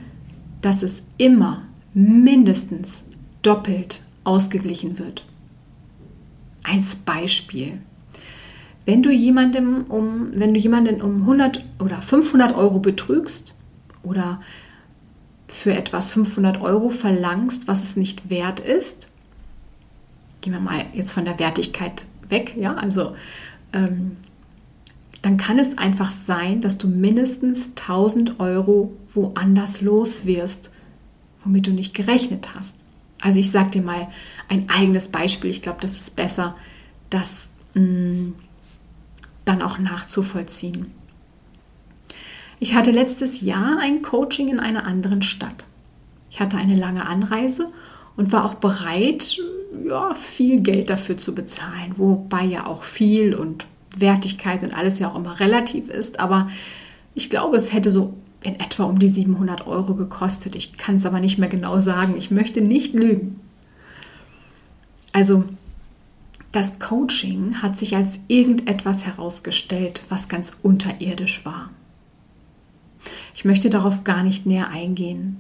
dass 0.61 0.83
es 0.83 1.01
immer 1.17 1.63
mindestens 1.95 3.05
doppelt 3.41 4.03
ausgeglichen 4.23 4.99
wird. 4.99 5.25
Ein 6.61 6.85
Beispiel. 7.03 7.79
Wenn 8.85 9.01
du 9.01 9.09
jemandem 9.09 9.85
um, 9.85 10.27
wenn 10.35 10.53
du 10.53 10.59
jemanden 10.59 11.01
um 11.01 11.21
100 11.21 11.65
oder 11.79 11.99
500 11.99 12.55
Euro 12.55 12.77
betrügst 12.77 13.55
oder 14.03 14.39
für 15.51 15.73
etwas 15.73 16.13
500 16.13 16.61
Euro 16.61 16.89
verlangst, 16.89 17.67
was 17.67 17.83
es 17.83 17.95
nicht 17.97 18.29
wert 18.29 18.59
ist, 18.59 19.09
gehen 20.39 20.53
wir 20.53 20.59
mal 20.59 20.85
jetzt 20.93 21.11
von 21.11 21.25
der 21.25 21.37
Wertigkeit 21.37 22.05
weg, 22.29 22.55
ja, 22.57 22.73
also 22.73 23.15
ähm, 23.73 24.17
dann 25.21 25.37
kann 25.37 25.59
es 25.59 25.77
einfach 25.77 26.09
sein, 26.09 26.61
dass 26.61 26.77
du 26.77 26.87
mindestens 26.87 27.71
1000 27.79 28.39
Euro 28.39 28.97
woanders 29.13 29.81
los 29.81 30.25
wirst, 30.25 30.71
womit 31.43 31.67
du 31.67 31.71
nicht 31.71 31.93
gerechnet 31.93 32.55
hast. 32.55 32.77
Also 33.21 33.39
ich 33.39 33.51
sage 33.51 33.71
dir 33.71 33.81
mal 33.83 34.07
ein 34.47 34.67
eigenes 34.69 35.09
Beispiel. 35.09 35.51
Ich 35.51 35.61
glaube, 35.61 35.79
das 35.81 35.97
ist 35.97 36.15
besser, 36.15 36.55
das 37.11 37.51
mh, 37.75 37.83
mm, 37.83 38.35
dann 39.45 39.61
auch 39.61 39.77
nachzuvollziehen. 39.77 40.91
Ich 42.63 42.75
hatte 42.75 42.91
letztes 42.91 43.41
Jahr 43.41 43.79
ein 43.79 44.03
Coaching 44.03 44.47
in 44.47 44.59
einer 44.59 44.85
anderen 44.85 45.23
Stadt. 45.23 45.65
Ich 46.29 46.39
hatte 46.39 46.57
eine 46.57 46.75
lange 46.75 47.07
Anreise 47.07 47.71
und 48.15 48.31
war 48.31 48.45
auch 48.45 48.53
bereit, 48.53 49.35
ja, 49.83 50.13
viel 50.13 50.61
Geld 50.61 50.91
dafür 50.91 51.17
zu 51.17 51.33
bezahlen, 51.33 51.93
wobei 51.95 52.43
ja 52.43 52.67
auch 52.67 52.83
viel 52.83 53.33
und 53.33 53.65
Wertigkeit 53.97 54.61
und 54.61 54.75
alles 54.75 54.99
ja 54.99 55.09
auch 55.09 55.15
immer 55.15 55.39
relativ 55.39 55.89
ist. 55.89 56.19
Aber 56.19 56.49
ich 57.15 57.31
glaube, 57.31 57.57
es 57.57 57.73
hätte 57.73 57.91
so 57.91 58.13
in 58.43 58.59
etwa 58.59 58.83
um 58.83 58.99
die 58.99 59.07
700 59.07 59.65
Euro 59.65 59.95
gekostet. 59.95 60.55
Ich 60.55 60.77
kann 60.77 60.97
es 60.97 61.07
aber 61.07 61.19
nicht 61.19 61.39
mehr 61.39 61.49
genau 61.49 61.79
sagen. 61.79 62.13
Ich 62.15 62.29
möchte 62.29 62.61
nicht 62.61 62.93
lügen. 62.93 63.39
Also 65.13 65.45
das 66.51 66.77
Coaching 66.77 67.63
hat 67.63 67.75
sich 67.75 67.95
als 67.95 68.19
irgendetwas 68.27 69.07
herausgestellt, 69.07 70.03
was 70.09 70.29
ganz 70.29 70.51
unterirdisch 70.61 71.43
war. 71.43 71.71
Ich 73.41 73.45
möchte 73.45 73.71
darauf 73.71 74.03
gar 74.03 74.21
nicht 74.21 74.45
näher 74.45 74.69
eingehen, 74.69 75.37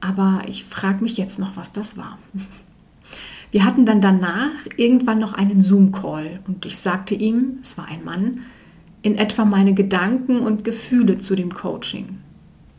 aber 0.00 0.42
ich 0.48 0.64
frage 0.64 1.02
mich 1.02 1.16
jetzt 1.16 1.38
noch, 1.38 1.56
was 1.56 1.72
das 1.72 1.96
war. 1.96 2.18
Wir 3.50 3.64
hatten 3.64 3.86
dann 3.86 4.02
danach 4.02 4.50
irgendwann 4.76 5.20
noch 5.20 5.32
einen 5.32 5.62
Zoom-Call 5.62 6.40
und 6.46 6.66
ich 6.66 6.76
sagte 6.76 7.14
ihm, 7.14 7.60
es 7.62 7.78
war 7.78 7.86
ein 7.86 8.04
Mann, 8.04 8.42
in 9.00 9.16
etwa 9.16 9.46
meine 9.46 9.72
Gedanken 9.72 10.40
und 10.40 10.62
Gefühle 10.62 11.16
zu 11.16 11.34
dem 11.34 11.54
Coaching. 11.54 12.18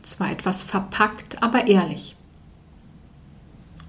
Zwar 0.02 0.30
etwas 0.30 0.62
verpackt, 0.62 1.42
aber 1.42 1.66
ehrlich. 1.66 2.14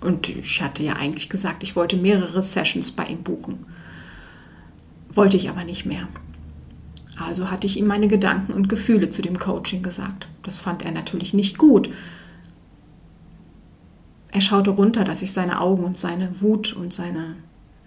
Und 0.02 0.30
ich 0.30 0.64
hatte 0.64 0.82
ja 0.82 0.94
eigentlich 0.94 1.30
gesagt, 1.30 1.62
ich 1.62 1.76
wollte 1.76 1.96
mehrere 1.96 2.42
Sessions 2.42 2.90
bei 2.92 3.06
ihm 3.06 3.22
buchen. 3.22 3.68
Wollte 5.14 5.38
ich 5.38 5.48
aber 5.48 5.64
nicht 5.64 5.86
mehr. 5.86 6.08
Also 7.20 7.52
hatte 7.52 7.68
ich 7.68 7.78
ihm 7.78 7.88
meine 7.88 8.08
Gedanken 8.08 8.54
und 8.54 8.70
Gefühle 8.70 9.10
zu 9.10 9.22
dem 9.22 9.38
Coaching 9.38 9.84
gesagt. 9.84 10.28
Das 10.44 10.60
fand 10.60 10.84
er 10.84 10.92
natürlich 10.92 11.34
nicht 11.34 11.58
gut 11.58 11.90
er 14.32 14.42
schaute 14.42 14.70
runter, 14.70 15.04
dass 15.04 15.22
ich 15.22 15.34
seine 15.34 15.60
Augen 15.60 15.84
und 15.84 15.98
seine 15.98 16.42
Wut 16.42 16.74
und 16.74 16.94
seine 16.94 17.36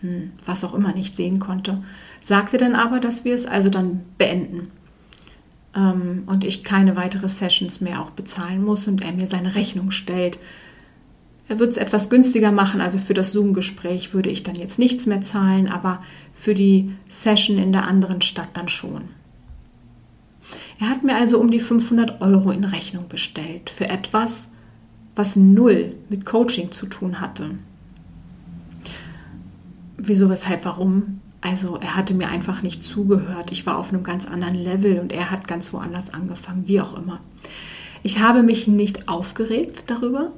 hm, 0.01 0.33
was 0.45 0.65
auch 0.65 0.75
immer 0.75 0.93
nicht 0.93 1.15
sehen 1.15 1.39
konnte, 1.39 1.83
sagte 2.21 2.59
dann 2.59 2.75
aber, 2.75 3.01
dass 3.01 3.25
wir 3.25 3.35
es 3.35 3.47
also 3.47 3.69
dann 3.69 4.01
beenden 4.19 4.71
ähm, 5.77 6.25
und 6.27 6.45
ich 6.45 6.65
keine 6.65 6.97
weitere 6.97 7.29
Sessions 7.29 7.81
mehr 7.81 8.01
auch 8.03 8.11
bezahlen 8.11 8.65
muss 8.65 8.89
und 8.89 9.03
er 9.03 9.13
mir 9.13 9.27
seine 9.27 9.55
Rechnung 9.55 9.91
stellt. 9.91 10.39
Er 11.49 11.59
wird 11.59 11.71
es 11.71 11.77
etwas 11.77 12.11
günstiger 12.11 12.51
machen, 12.51 12.81
also 12.81 12.99
für 12.99 13.15
das 13.15 13.33
Zoom-Gespräch 13.33 14.15
würde 14.15 14.31
ich 14.31 14.43
dann 14.43 14.55
jetzt 14.55 14.79
nichts 14.79 15.07
mehr 15.07 15.21
zahlen, 15.21 15.69
aber 15.69 16.03
für 16.33 16.55
die 16.55 16.93
Session 17.09 17.59
in 17.59 17.73
der 17.73 17.87
anderen 17.87 18.23
Stadt 18.23 18.51
dann 18.55 18.69
schon. 18.69 19.03
Er 20.83 20.91
hat 20.91 21.05
mir 21.05 21.15
also 21.15 21.39
um 21.39 21.53
die 21.53 21.61
500 21.61 22.21
Euro 22.23 22.51
in 22.51 22.65
Rechnung 22.65 23.09
gestellt 23.09 23.71
für 23.71 23.89
etwas, 23.89 24.49
was 25.15 25.37
null 25.37 25.95
mit 26.09 26.27
Coaching 26.27 26.73
zu 26.73 26.87
tun 26.87 27.21
hatte. 27.21 27.51
Wieso, 29.97 30.29
weshalb, 30.29 30.65
warum? 30.65 31.21
Also 31.41 31.77
er 31.77 31.95
hatte 31.95 32.15
mir 32.15 32.31
einfach 32.31 32.63
nicht 32.63 32.83
zugehört. 32.83 33.53
Ich 33.53 33.65
war 33.65 33.79
auf 33.79 33.93
einem 33.93 34.03
ganz 34.03 34.27
anderen 34.27 34.57
Level 34.57 34.99
und 34.99 35.13
er 35.13 35.31
hat 35.31 35.47
ganz 35.47 35.73
woanders 35.73 36.13
angefangen, 36.13 36.67
wie 36.67 36.81
auch 36.81 36.99
immer. 36.99 37.21
Ich 38.03 38.19
habe 38.19 38.43
mich 38.43 38.67
nicht 38.67 39.09
aufgeregt 39.09 39.85
darüber. 39.87 40.33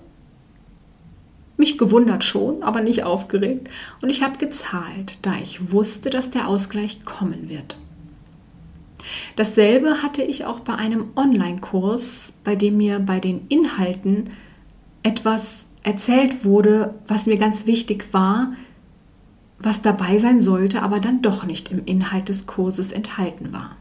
Mich 1.57 1.78
gewundert 1.78 2.22
schon, 2.22 2.62
aber 2.62 2.83
nicht 2.83 3.04
aufgeregt. 3.04 3.70
Und 4.02 4.11
ich 4.11 4.22
habe 4.22 4.37
gezahlt, 4.37 5.20
da 5.22 5.37
ich 5.42 5.72
wusste, 5.72 6.11
dass 6.11 6.28
der 6.28 6.48
Ausgleich 6.48 7.02
kommen 7.07 7.48
wird. 7.48 7.78
Dasselbe 9.37 10.03
hatte 10.03 10.23
ich 10.23 10.45
auch 10.45 10.61
bei 10.61 10.75
einem 10.75 11.09
Online-Kurs, 11.17 12.33
bei 12.43 12.57
dem 12.57 12.77
mir 12.77 12.99
bei 12.99 13.21
den 13.21 13.47
Inhalten 13.49 14.31
etwas 15.03 15.69
erzählt 15.83 16.45
wurde, 16.45 16.95
was 17.07 17.27
mir 17.27 17.37
ganz 17.37 17.67
wichtig 17.67 18.12
war, 18.12 18.55
was 19.59 19.83
dabei 19.83 20.19
sein 20.19 20.40
sollte, 20.40 20.83
aber 20.83 21.01
dann 21.01 21.23
doch 21.23 21.45
nicht 21.45 21.71
im 21.71 21.85
Inhalt 21.85 22.29
des 22.29 22.47
Kurses 22.47 22.93
enthalten 22.93 23.53
war. 23.53 23.77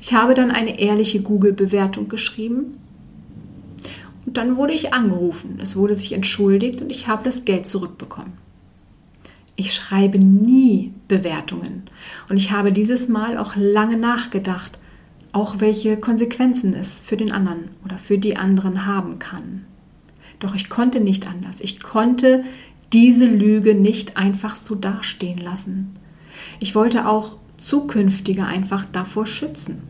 Ich 0.00 0.12
habe 0.14 0.34
dann 0.34 0.50
eine 0.50 0.78
ehrliche 0.78 1.22
Google-Bewertung 1.22 2.08
geschrieben 2.08 2.78
und 4.26 4.36
dann 4.36 4.56
wurde 4.56 4.72
ich 4.72 4.92
angerufen. 4.94 5.58
Es 5.60 5.76
wurde 5.76 5.94
sich 5.94 6.12
entschuldigt 6.12 6.82
und 6.82 6.90
ich 6.90 7.08
habe 7.08 7.24
das 7.24 7.44
Geld 7.44 7.66
zurückbekommen. 7.66 8.41
Ich 9.56 9.74
schreibe 9.74 10.18
nie 10.18 10.92
Bewertungen 11.08 11.82
und 12.28 12.36
ich 12.36 12.50
habe 12.52 12.72
dieses 12.72 13.08
Mal 13.08 13.36
auch 13.36 13.54
lange 13.56 13.96
nachgedacht, 13.96 14.78
auch 15.32 15.60
welche 15.60 15.96
Konsequenzen 15.96 16.74
es 16.74 16.94
für 16.94 17.16
den 17.16 17.32
anderen 17.32 17.70
oder 17.84 17.98
für 17.98 18.18
die 18.18 18.36
anderen 18.36 18.86
haben 18.86 19.18
kann. 19.18 19.64
Doch 20.38 20.54
ich 20.54 20.68
konnte 20.68 21.00
nicht 21.00 21.28
anders. 21.28 21.60
Ich 21.60 21.80
konnte 21.80 22.44
diese 22.92 23.26
Lüge 23.26 23.74
nicht 23.74 24.16
einfach 24.16 24.56
so 24.56 24.74
dastehen 24.74 25.38
lassen. 25.38 25.94
Ich 26.60 26.74
wollte 26.74 27.06
auch 27.08 27.36
zukünftige 27.56 28.44
einfach 28.44 28.84
davor 28.90 29.26
schützen. 29.26 29.82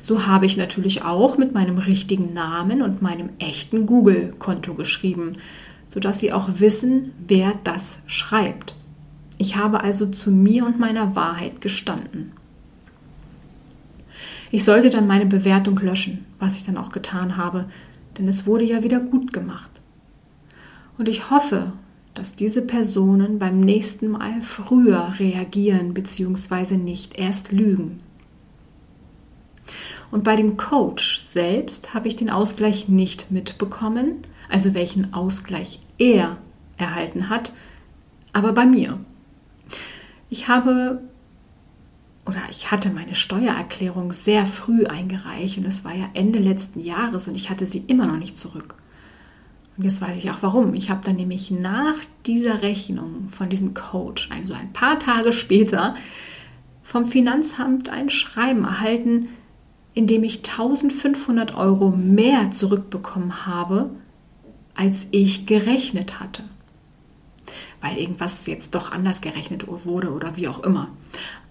So 0.00 0.26
habe 0.26 0.46
ich 0.46 0.56
natürlich 0.56 1.02
auch 1.02 1.38
mit 1.38 1.54
meinem 1.54 1.78
richtigen 1.78 2.32
Namen 2.32 2.82
und 2.82 3.02
meinem 3.02 3.30
echten 3.38 3.86
Google-Konto 3.86 4.74
geschrieben, 4.74 5.34
sodass 5.92 6.20
Sie 6.20 6.32
auch 6.32 6.48
wissen, 6.58 7.12
wer 7.26 7.52
das 7.64 7.98
schreibt. 8.06 8.74
Ich 9.36 9.56
habe 9.56 9.82
also 9.82 10.06
zu 10.06 10.30
mir 10.30 10.64
und 10.64 10.80
meiner 10.80 11.14
Wahrheit 11.14 11.60
gestanden. 11.60 12.32
Ich 14.50 14.64
sollte 14.64 14.88
dann 14.88 15.06
meine 15.06 15.26
Bewertung 15.26 15.78
löschen, 15.78 16.24
was 16.38 16.56
ich 16.56 16.64
dann 16.64 16.78
auch 16.78 16.92
getan 16.92 17.36
habe, 17.36 17.66
denn 18.16 18.26
es 18.26 18.46
wurde 18.46 18.64
ja 18.64 18.82
wieder 18.82 19.00
gut 19.00 19.34
gemacht. 19.34 19.70
Und 20.96 21.10
ich 21.10 21.30
hoffe, 21.30 21.74
dass 22.14 22.32
diese 22.32 22.62
Personen 22.62 23.38
beim 23.38 23.60
nächsten 23.60 24.08
Mal 24.08 24.40
früher 24.40 25.12
reagieren 25.18 25.92
bzw. 25.92 26.78
nicht 26.78 27.18
erst 27.18 27.52
lügen. 27.52 28.00
Und 30.10 30.24
bei 30.24 30.36
dem 30.36 30.56
Coach 30.56 31.20
selbst 31.20 31.92
habe 31.92 32.08
ich 32.08 32.16
den 32.16 32.30
Ausgleich 32.30 32.88
nicht 32.88 33.30
mitbekommen, 33.30 34.24
also 34.52 34.74
welchen 34.74 35.14
Ausgleich 35.14 35.80
er 35.98 36.36
erhalten 36.76 37.30
hat, 37.30 37.52
aber 38.32 38.52
bei 38.52 38.66
mir. 38.66 38.98
Ich 40.28 40.48
habe 40.48 41.00
oder 42.24 42.40
ich 42.50 42.70
hatte 42.70 42.90
meine 42.90 43.16
Steuererklärung 43.16 44.12
sehr 44.12 44.46
früh 44.46 44.84
eingereicht 44.86 45.58
und 45.58 45.66
es 45.66 45.84
war 45.84 45.94
ja 45.94 46.08
Ende 46.14 46.38
letzten 46.38 46.80
Jahres 46.80 47.26
und 47.26 47.34
ich 47.34 47.50
hatte 47.50 47.66
sie 47.66 47.80
immer 47.80 48.06
noch 48.06 48.18
nicht 48.18 48.38
zurück. 48.38 48.76
Und 49.76 49.84
jetzt 49.84 50.00
weiß 50.00 50.18
ich 50.18 50.30
auch 50.30 50.42
warum. 50.42 50.74
Ich 50.74 50.90
habe 50.90 51.04
dann 51.04 51.16
nämlich 51.16 51.50
nach 51.50 51.94
dieser 52.26 52.62
Rechnung 52.62 53.28
von 53.28 53.48
diesem 53.48 53.74
Coach, 53.74 54.28
also 54.30 54.52
ein 54.54 54.72
paar 54.72 54.98
Tage 54.98 55.32
später, 55.32 55.96
vom 56.82 57.06
Finanzamt 57.06 57.88
ein 57.88 58.10
Schreiben 58.10 58.64
erhalten, 58.64 59.28
in 59.94 60.06
dem 60.06 60.22
ich 60.24 60.38
1500 60.38 61.54
Euro 61.54 61.90
mehr 61.90 62.50
zurückbekommen 62.50 63.46
habe, 63.46 63.90
als 64.74 65.06
ich 65.10 65.46
gerechnet 65.46 66.20
hatte. 66.20 66.44
Weil 67.80 67.98
irgendwas 67.98 68.46
jetzt 68.46 68.74
doch 68.74 68.92
anders 68.92 69.20
gerechnet 69.20 69.66
wurde 69.68 70.12
oder 70.12 70.36
wie 70.36 70.48
auch 70.48 70.60
immer. 70.60 70.88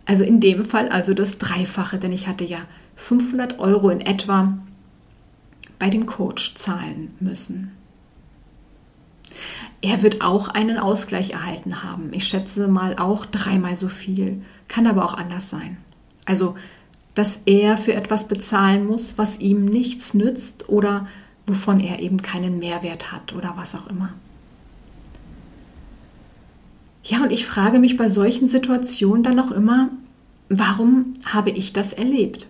Also 0.05 0.23
in 0.23 0.39
dem 0.39 0.65
Fall 0.65 0.89
also 0.89 1.13
das 1.13 1.37
Dreifache, 1.37 1.97
denn 1.97 2.11
ich 2.11 2.27
hatte 2.27 2.43
ja 2.43 2.59
500 2.95 3.59
Euro 3.59 3.89
in 3.89 4.01
etwa 4.01 4.57
bei 5.79 5.89
dem 5.89 6.05
Coach 6.05 6.55
zahlen 6.55 7.13
müssen. 7.19 7.71
Er 9.81 10.03
wird 10.03 10.21
auch 10.21 10.47
einen 10.47 10.77
Ausgleich 10.77 11.31
erhalten 11.31 11.83
haben. 11.83 12.09
Ich 12.11 12.27
schätze 12.27 12.67
mal 12.67 12.97
auch 12.97 13.25
dreimal 13.25 13.75
so 13.75 13.87
viel. 13.87 14.43
Kann 14.67 14.85
aber 14.85 15.03
auch 15.05 15.15
anders 15.15 15.49
sein. 15.49 15.77
Also, 16.25 16.55
dass 17.15 17.39
er 17.45 17.77
für 17.77 17.93
etwas 17.93 18.27
bezahlen 18.27 18.85
muss, 18.85 19.17
was 19.17 19.39
ihm 19.39 19.65
nichts 19.65 20.13
nützt 20.13 20.69
oder 20.69 21.07
wovon 21.47 21.79
er 21.79 21.99
eben 21.99 22.21
keinen 22.21 22.59
Mehrwert 22.59 23.11
hat 23.11 23.33
oder 23.33 23.53
was 23.57 23.75
auch 23.75 23.87
immer. 23.87 24.13
Ja, 27.03 27.23
und 27.23 27.31
ich 27.31 27.45
frage 27.45 27.79
mich 27.79 27.97
bei 27.97 28.09
solchen 28.09 28.47
Situationen 28.47 29.23
dann 29.23 29.39
auch 29.39 29.51
immer, 29.51 29.89
warum 30.49 31.13
habe 31.25 31.49
ich 31.49 31.73
das 31.73 31.93
erlebt? 31.93 32.47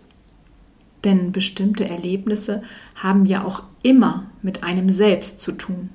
Denn 1.04 1.32
bestimmte 1.32 1.90
Erlebnisse 1.90 2.62
haben 2.96 3.26
ja 3.26 3.44
auch 3.44 3.64
immer 3.82 4.28
mit 4.42 4.64
einem 4.64 4.92
selbst 4.92 5.40
zu 5.40 5.54
tun. 5.54 5.90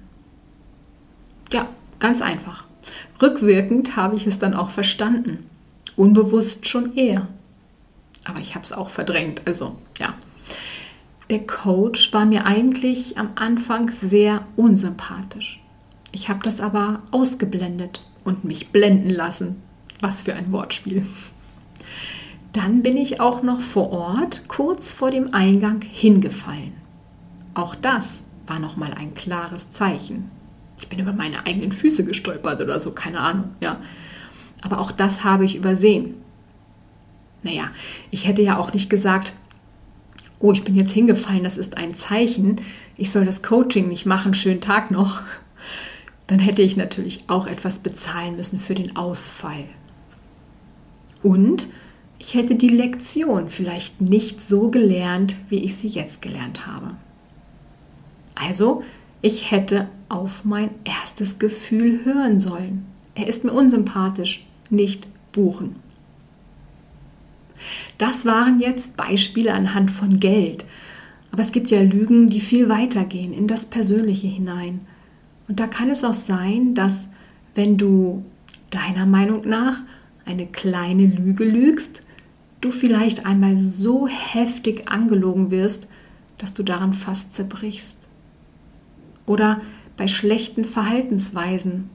Ja, 1.52 1.68
ganz 1.98 2.22
einfach. 2.22 2.66
Rückwirkend 3.20 3.96
habe 3.96 4.16
ich 4.16 4.26
es 4.26 4.38
dann 4.38 4.54
auch 4.54 4.70
verstanden. 4.70 5.46
Unbewusst 5.96 6.68
schon 6.68 6.94
eher. 6.96 7.28
Aber 8.24 8.40
ich 8.40 8.54
habe 8.54 8.64
es 8.64 8.72
auch 8.72 8.88
verdrängt. 8.88 9.42
Also, 9.46 9.78
ja. 9.98 10.14
Der 11.28 11.44
Coach 11.44 12.12
war 12.12 12.24
mir 12.24 12.46
eigentlich 12.46 13.18
am 13.18 13.30
Anfang 13.34 13.90
sehr 13.90 14.46
unsympathisch. 14.54 15.60
Ich 16.12 16.28
habe 16.28 16.40
das 16.44 16.60
aber 16.60 17.02
ausgeblendet 17.10 18.00
und 18.22 18.44
mich 18.44 18.68
blenden 18.68 19.10
lassen. 19.10 19.60
Was 20.00 20.22
für 20.22 20.34
ein 20.34 20.52
Wortspiel. 20.52 21.04
Dann 22.52 22.82
bin 22.82 22.96
ich 22.96 23.20
auch 23.20 23.42
noch 23.42 23.60
vor 23.60 23.90
Ort 23.90 24.44
kurz 24.46 24.92
vor 24.92 25.10
dem 25.10 25.34
Eingang 25.34 25.80
hingefallen. 25.82 26.74
Auch 27.54 27.74
das 27.74 28.24
war 28.46 28.60
noch 28.60 28.76
mal 28.76 28.94
ein 28.94 29.14
klares 29.14 29.70
Zeichen. 29.70 30.30
Ich 30.78 30.88
bin 30.88 31.00
über 31.00 31.12
meine 31.12 31.44
eigenen 31.44 31.72
Füße 31.72 32.04
gestolpert 32.04 32.60
oder 32.60 32.78
so, 32.78 32.92
keine 32.92 33.20
Ahnung, 33.20 33.50
ja. 33.60 33.80
Aber 34.62 34.78
auch 34.78 34.92
das 34.92 35.24
habe 35.24 35.44
ich 35.44 35.56
übersehen. 35.56 36.14
Naja, 37.42 37.64
ich 38.10 38.26
hätte 38.26 38.42
ja 38.42 38.58
auch 38.58 38.72
nicht 38.72 38.90
gesagt, 38.90 39.32
oh, 40.38 40.52
ich 40.52 40.64
bin 40.64 40.74
jetzt 40.74 40.92
hingefallen, 40.92 41.44
das 41.44 41.56
ist 41.56 41.76
ein 41.76 41.94
Zeichen, 41.94 42.56
ich 42.96 43.10
soll 43.10 43.24
das 43.24 43.42
Coaching 43.42 43.88
nicht 43.88 44.06
machen, 44.06 44.34
schönen 44.34 44.60
Tag 44.60 44.90
noch 44.90 45.22
dann 46.26 46.38
hätte 46.38 46.62
ich 46.62 46.76
natürlich 46.76 47.24
auch 47.28 47.46
etwas 47.46 47.78
bezahlen 47.78 48.36
müssen 48.36 48.58
für 48.58 48.74
den 48.74 48.96
Ausfall. 48.96 49.64
Und 51.22 51.68
ich 52.18 52.34
hätte 52.34 52.54
die 52.54 52.68
Lektion 52.68 53.48
vielleicht 53.48 54.00
nicht 54.00 54.42
so 54.42 54.70
gelernt, 54.70 55.34
wie 55.48 55.58
ich 55.58 55.76
sie 55.76 55.88
jetzt 55.88 56.22
gelernt 56.22 56.66
habe. 56.66 56.92
Also, 58.34 58.82
ich 59.22 59.50
hätte 59.50 59.88
auf 60.08 60.44
mein 60.44 60.70
erstes 60.84 61.38
Gefühl 61.38 62.04
hören 62.04 62.40
sollen. 62.40 62.86
Er 63.14 63.28
ist 63.28 63.44
mir 63.44 63.52
unsympathisch, 63.52 64.44
nicht 64.70 65.08
buchen. 65.32 65.76
Das 67.98 68.24
waren 68.24 68.60
jetzt 68.60 68.96
Beispiele 68.96 69.52
anhand 69.52 69.90
von 69.90 70.20
Geld. 70.20 70.66
Aber 71.32 71.42
es 71.42 71.52
gibt 71.52 71.70
ja 71.70 71.82
Lügen, 71.82 72.28
die 72.28 72.40
viel 72.40 72.68
weiter 72.68 73.04
gehen 73.04 73.32
in 73.32 73.46
das 73.46 73.66
Persönliche 73.66 74.26
hinein. 74.26 74.80
Und 75.48 75.60
da 75.60 75.66
kann 75.66 75.90
es 75.90 76.04
auch 76.04 76.14
sein, 76.14 76.74
dass 76.74 77.08
wenn 77.54 77.76
du 77.76 78.24
deiner 78.70 79.06
Meinung 79.06 79.48
nach 79.48 79.82
eine 80.24 80.46
kleine 80.46 81.06
Lüge 81.06 81.44
lügst, 81.44 82.00
du 82.60 82.70
vielleicht 82.70 83.26
einmal 83.26 83.56
so 83.56 84.08
heftig 84.08 84.88
angelogen 84.88 85.50
wirst, 85.50 85.88
dass 86.38 86.52
du 86.52 86.62
daran 86.62 86.92
fast 86.92 87.32
zerbrichst. 87.32 87.98
Oder 89.24 89.60
bei 89.96 90.08
schlechten 90.08 90.64
Verhaltensweisen, 90.64 91.90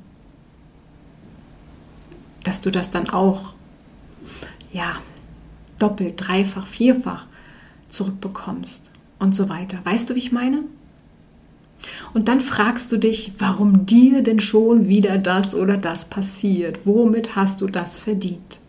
dass 2.43 2.61
du 2.61 2.71
das 2.71 2.89
dann 2.89 3.09
auch, 3.09 3.53
ja, 4.73 4.95
doppelt, 5.81 6.15
dreifach, 6.17 6.67
vierfach 6.67 7.25
zurückbekommst 7.87 8.91
und 9.19 9.35
so 9.35 9.49
weiter. 9.49 9.79
Weißt 9.83 10.09
du, 10.09 10.15
wie 10.15 10.19
ich 10.19 10.31
meine? 10.31 10.63
Und 12.13 12.27
dann 12.27 12.41
fragst 12.41 12.91
du 12.91 12.97
dich, 12.97 13.33
warum 13.39 13.85
dir 13.85 14.21
denn 14.21 14.39
schon 14.39 14.87
wieder 14.87 15.17
das 15.17 15.55
oder 15.55 15.77
das 15.77 16.05
passiert? 16.05 16.85
Womit 16.85 17.35
hast 17.35 17.61
du 17.61 17.67
das 17.67 17.99
verdient? 17.99 18.59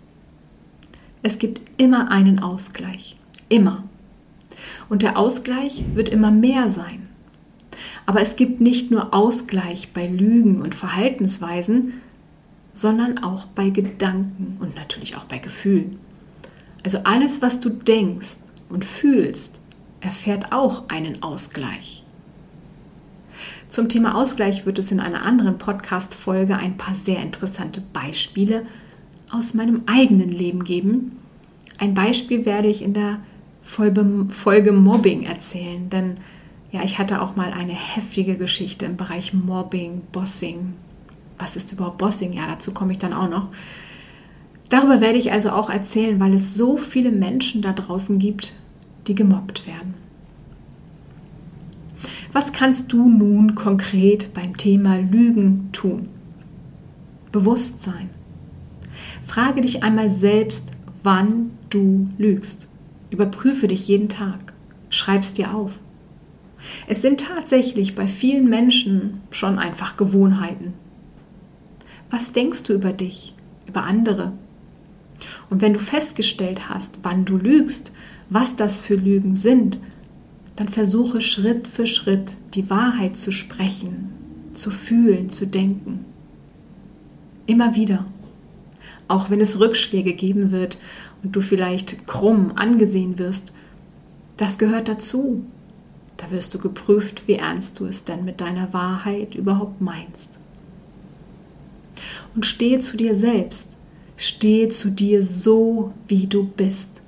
Es 1.23 1.39
gibt 1.39 1.61
immer 1.81 2.11
einen 2.11 2.39
Ausgleich. 2.39 3.17
Immer. 3.49 3.85
Und 4.89 5.03
der 5.03 5.19
Ausgleich 5.19 5.85
wird 5.95 6.09
immer 6.09 6.31
mehr 6.31 6.69
sein. 6.69 7.09
Aber 8.07 8.21
es 8.21 8.37
gibt 8.37 8.61
nicht 8.61 8.91
nur 8.91 9.15
Ausgleich 9.15 9.93
bei 9.93 10.07
Lügen 10.07 10.61
und 10.61 10.75
Verhaltensweisen, 10.75 11.95
sondern 12.75 13.19
auch 13.19 13.47
bei 13.47 13.71
Gedanken 13.71 14.57
und 14.61 14.75
natürlich 14.75 15.17
auch 15.17 15.25
bei 15.25 15.39
Gefühlen. 15.39 15.99
Also 16.83 16.99
alles, 17.05 17.43
was 17.43 17.61
du 17.61 17.71
denkst 17.71 18.39
und 18.69 18.85
fühlst, 18.85 19.61
erfährt 20.01 20.53
auch 20.53 20.89
einen 20.89 21.23
Ausgleich. 21.23 22.03
Zum 23.69 23.89
Thema 23.89 24.17
Ausgleich 24.17 24.67
wird 24.67 24.79
es 24.79 24.93
in 24.93 25.01
einer 25.01 25.23
anderen 25.23 25.59
Podcast-Folge 25.59 26.57
ein 26.57 26.77
paar 26.77 26.95
sehr 26.95 27.21
interessante 27.21 27.81
Beispiele 27.93 28.67
aus 29.31 29.55
meinem 29.55 29.83
eigenen 29.87 30.29
Leben 30.29 30.65
geben. 30.65 31.19
Ein 31.79 31.95
Beispiel 31.95 32.45
werde 32.45 32.69
ich 32.69 32.83
in 32.83 32.93
der 32.93 33.21
Folge 33.63 34.73
Mobbing 34.73 35.23
erzählen, 35.23 35.89
denn 35.89 36.17
ja, 36.71 36.83
ich 36.83 36.99
hatte 36.99 37.23
auch 37.23 37.37
mal 37.37 37.53
eine 37.53 37.73
heftige 37.73 38.37
Geschichte 38.37 38.85
im 38.87 38.97
Bereich 38.97 39.33
Mobbing, 39.33 40.03
Bossing. 40.11 40.75
Was 41.39 41.57
ist 41.57 41.73
überhaupt 41.73 41.99
Bossing? 41.99 42.33
Ja, 42.33 42.47
dazu 42.47 42.73
komme 42.73 42.93
ich 42.93 42.99
dann 42.99 43.13
auch 43.13 43.29
noch. 43.29 43.49
Darüber 44.73 45.03
werde 45.03 45.19
ich 45.19 45.31
also 45.31 45.51
auch 45.51 45.69
erzählen, 45.69 46.19
weil 46.19 46.33
es 46.33 46.55
so 46.55 46.79
viele 46.79 47.13
Menschen 47.13 47.61
da 47.61 47.75
draußen 47.75 48.19
gibt, 48.19 48.55
die 49.07 49.15
gemobbt 49.15 49.67
werden. 49.67 49.93
Was 52.33 52.55
kannst 52.55 52.91
du 52.91 53.11
nun 53.11 53.55
konkret 53.55 54.33
beim 54.33 54.57
Thema 54.57 54.97
Lügen 54.97 55.69
tun? 55.73 56.09
Bewusstsein. 57.33 58.09
Frage 59.27 59.61
dich 59.61 59.83
einmal 59.83 60.09
selbst, 60.09 60.71
wann 61.03 61.51
du 61.69 62.07
lügst. 62.17 62.67
Überprüfe 63.11 63.69
dich 63.69 63.89
jeden 63.89 64.09
Tag. 64.09 64.55
Schreib 64.89 65.21
es 65.21 65.35
dir 65.35 65.55
auf. 65.55 65.79
Es 66.87 67.03
sind 67.03 67.21
tatsächlich 67.21 67.95
bei 67.95 68.07
vielen 68.07 68.49
Menschen 68.49 69.21
schon 69.29 69.59
einfach 69.59 69.99
Gewohnheiten. 69.99 70.73
Was 72.09 72.33
denkst 72.33 72.63
du 72.63 72.73
über 72.73 72.95
dich, 72.95 73.35
über 73.67 73.83
andere? 73.83 74.33
Und 75.51 75.61
wenn 75.61 75.73
du 75.73 75.79
festgestellt 75.79 76.69
hast, 76.69 76.99
wann 77.03 77.25
du 77.25 77.37
lügst, 77.37 77.93
was 78.31 78.57
das 78.57 78.81
für 78.81 78.95
Lügen 78.95 79.37
sind, 79.37 79.81
dann 80.57 80.69
versuche 80.69 81.21
Schritt 81.21 81.67
für 81.67 81.87
Schritt 81.87 82.37
die 82.55 82.69
Wahrheit 82.71 83.17
zu 83.17 83.33
sprechen, 83.33 84.13
zu 84.55 84.71
fühlen, 84.71 85.31
zu 85.31 85.47
denken. 85.47 86.05
Immer 87.47 87.75
wieder. 87.75 88.07
Auch 89.09 89.31
wenn 89.31 89.41
es 89.41 89.59
Rückschläge 89.59 90.13
geben 90.15 90.51
wird 90.51 90.79
und 91.23 91.35
du 91.35 91.41
vielleicht 91.41 92.07
krumm 92.07 92.53
angesehen 92.55 93.19
wirst, 93.19 93.53
das 94.37 94.59
gehört 94.59 94.89
dazu. 94.89 95.45
Da 96.17 96.31
wirst 96.31 96.55
du 96.55 96.59
geprüft, 96.59 97.27
wie 97.27 97.35
ernst 97.35 97.81
du 97.81 97.87
es 97.87 98.05
denn 98.05 98.25
mit 98.25 98.41
deiner 98.41 98.73
Wahrheit 98.73 99.35
überhaupt 99.35 99.81
meinst. 99.81 100.39
Und 102.35 102.47
stehe 102.47 102.79
zu 102.79 102.97
dir 102.97 103.15
selbst. 103.15 103.77
Stehe 104.23 104.69
zu 104.69 104.93
dir 104.93 105.25
so, 105.25 105.93
wie 106.07 106.29
du 106.29 106.45
bist. 106.45 107.03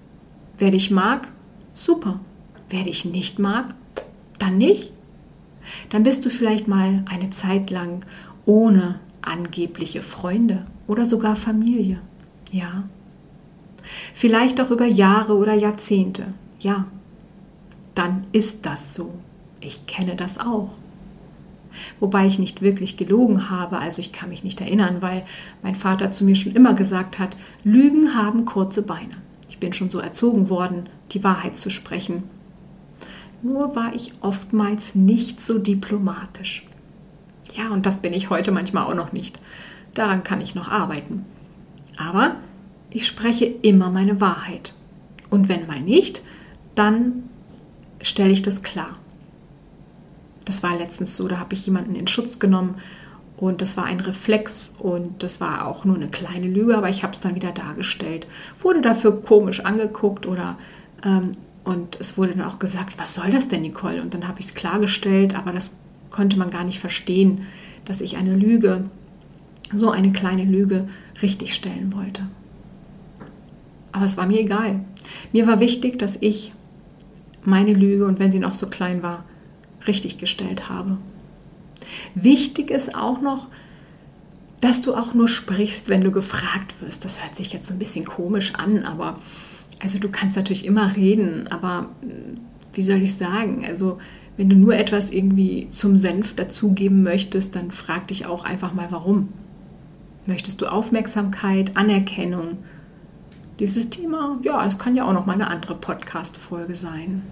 Wer 0.58 0.72
dich 0.72 0.90
mag, 0.90 1.28
super. 1.72 2.18
Wer 2.68 2.82
dich 2.82 3.04
nicht 3.04 3.38
mag, 3.38 3.72
dann 4.40 4.58
nicht. 4.58 4.90
Dann 5.90 6.02
bist 6.02 6.26
du 6.26 6.28
vielleicht 6.28 6.66
mal 6.66 7.04
eine 7.08 7.30
Zeit 7.30 7.70
lang 7.70 8.04
ohne 8.46 8.98
angebliche 9.22 10.02
Freunde 10.02 10.66
oder 10.88 11.06
sogar 11.06 11.36
Familie. 11.36 12.00
Ja. 12.50 12.82
Vielleicht 14.12 14.60
auch 14.60 14.72
über 14.72 14.86
Jahre 14.86 15.36
oder 15.36 15.54
Jahrzehnte. 15.54 16.34
Ja. 16.58 16.88
Dann 17.94 18.26
ist 18.32 18.66
das 18.66 18.92
so. 18.92 19.14
Ich 19.60 19.86
kenne 19.86 20.16
das 20.16 20.40
auch. 20.40 20.70
Wobei 22.00 22.26
ich 22.26 22.38
nicht 22.38 22.62
wirklich 22.62 22.96
gelogen 22.96 23.50
habe, 23.50 23.78
also 23.78 24.00
ich 24.00 24.12
kann 24.12 24.28
mich 24.28 24.44
nicht 24.44 24.60
erinnern, 24.60 24.96
weil 25.00 25.24
mein 25.62 25.74
Vater 25.74 26.10
zu 26.10 26.24
mir 26.24 26.36
schon 26.36 26.54
immer 26.54 26.74
gesagt 26.74 27.18
hat, 27.18 27.36
Lügen 27.62 28.14
haben 28.14 28.44
kurze 28.44 28.82
Beine. 28.82 29.16
Ich 29.48 29.58
bin 29.58 29.72
schon 29.72 29.90
so 29.90 29.98
erzogen 29.98 30.48
worden, 30.48 30.88
die 31.12 31.24
Wahrheit 31.24 31.56
zu 31.56 31.70
sprechen 31.70 32.24
nur 33.44 33.76
war 33.76 33.94
ich 33.94 34.12
oftmals 34.22 34.94
nicht 34.94 35.38
so 35.38 35.58
diplomatisch. 35.58 36.66
Ja, 37.54 37.68
und 37.68 37.84
das 37.84 37.98
bin 37.98 38.14
ich 38.14 38.30
heute 38.30 38.50
manchmal 38.50 38.84
auch 38.86 38.94
noch 38.94 39.12
nicht. 39.12 39.38
Daran 39.92 40.24
kann 40.24 40.40
ich 40.40 40.54
noch 40.54 40.68
arbeiten. 40.68 41.26
Aber 41.98 42.36
ich 42.90 43.06
spreche 43.06 43.44
immer 43.44 43.90
meine 43.90 44.20
Wahrheit. 44.20 44.72
Und 45.28 45.48
wenn 45.48 45.66
mal 45.66 45.80
nicht, 45.80 46.22
dann 46.74 47.24
stelle 48.00 48.30
ich 48.30 48.40
das 48.40 48.62
klar. 48.62 48.96
Das 50.44 50.62
war 50.62 50.76
letztens 50.76 51.16
so, 51.16 51.28
da 51.28 51.38
habe 51.38 51.54
ich 51.54 51.66
jemanden 51.66 51.94
in 51.94 52.06
Schutz 52.06 52.38
genommen 52.38 52.76
und 53.36 53.62
das 53.62 53.76
war 53.76 53.84
ein 53.84 54.00
Reflex 54.00 54.72
und 54.78 55.22
das 55.22 55.40
war 55.40 55.66
auch 55.66 55.84
nur 55.84 55.96
eine 55.96 56.08
kleine 56.08 56.46
Lüge, 56.46 56.76
aber 56.76 56.88
ich 56.88 57.02
habe 57.02 57.12
es 57.12 57.20
dann 57.20 57.34
wieder 57.34 57.52
dargestellt. 57.52 58.26
Wurde 58.60 58.80
dafür 58.80 59.22
komisch 59.22 59.60
angeguckt 59.60 60.26
oder 60.26 60.58
ähm, 61.04 61.32
und 61.64 61.98
es 61.98 62.18
wurde 62.18 62.36
dann 62.36 62.46
auch 62.46 62.58
gesagt, 62.58 62.98
was 62.98 63.14
soll 63.14 63.30
das 63.30 63.48
denn, 63.48 63.62
Nicole? 63.62 64.02
Und 64.02 64.12
dann 64.12 64.28
habe 64.28 64.38
ich 64.38 64.46
es 64.46 64.54
klargestellt, 64.54 65.34
aber 65.34 65.50
das 65.50 65.76
konnte 66.10 66.38
man 66.38 66.50
gar 66.50 66.62
nicht 66.62 66.78
verstehen, 66.78 67.46
dass 67.86 68.02
ich 68.02 68.16
eine 68.16 68.36
Lüge, 68.36 68.84
so 69.74 69.90
eine 69.90 70.12
kleine 70.12 70.44
Lüge, 70.44 70.88
richtigstellen 71.22 71.94
wollte. 71.96 72.22
Aber 73.92 74.04
es 74.04 74.16
war 74.16 74.26
mir 74.26 74.40
egal. 74.40 74.80
Mir 75.32 75.46
war 75.46 75.58
wichtig, 75.60 75.98
dass 75.98 76.18
ich 76.20 76.52
meine 77.44 77.72
Lüge, 77.72 78.06
und 78.06 78.18
wenn 78.18 78.30
sie 78.30 78.38
noch 78.38 78.54
so 78.54 78.66
klein 78.66 79.02
war, 79.02 79.24
richtiggestellt 79.86 80.68
habe. 80.68 80.98
Wichtig 82.14 82.70
ist 82.70 82.94
auch 82.94 83.20
noch, 83.20 83.48
dass 84.60 84.82
du 84.82 84.94
auch 84.94 85.14
nur 85.14 85.28
sprichst, 85.28 85.88
wenn 85.88 86.02
du 86.02 86.10
gefragt 86.10 86.80
wirst. 86.80 87.04
Das 87.04 87.22
hört 87.22 87.34
sich 87.34 87.52
jetzt 87.52 87.66
so 87.66 87.74
ein 87.74 87.78
bisschen 87.78 88.04
komisch 88.04 88.54
an, 88.54 88.84
aber 88.84 89.18
also 89.80 89.98
du 89.98 90.08
kannst 90.08 90.36
natürlich 90.36 90.64
immer 90.64 90.96
reden, 90.96 91.48
aber 91.48 91.90
hm, 92.00 92.40
wie 92.72 92.82
soll 92.82 93.02
ich 93.02 93.14
sagen? 93.14 93.64
Also 93.68 93.98
wenn 94.36 94.48
du 94.48 94.56
nur 94.56 94.74
etwas 94.74 95.10
irgendwie 95.10 95.68
zum 95.70 95.96
Senf 95.96 96.34
dazugeben 96.34 97.02
möchtest, 97.02 97.54
dann 97.54 97.70
frag 97.70 98.08
dich 98.08 98.26
auch 98.26 98.44
einfach 98.44 98.74
mal, 98.74 98.88
warum. 98.90 99.28
Möchtest 100.26 100.62
du 100.62 100.66
Aufmerksamkeit, 100.66 101.76
Anerkennung? 101.76 102.58
Dieses 103.58 103.90
Thema, 103.90 104.38
ja, 104.42 104.64
es 104.66 104.78
kann 104.78 104.96
ja 104.96 105.04
auch 105.04 105.12
noch 105.12 105.26
mal 105.26 105.34
eine 105.34 105.48
andere 105.48 105.76
Podcast-Folge 105.76 106.74
sein. 106.74 107.22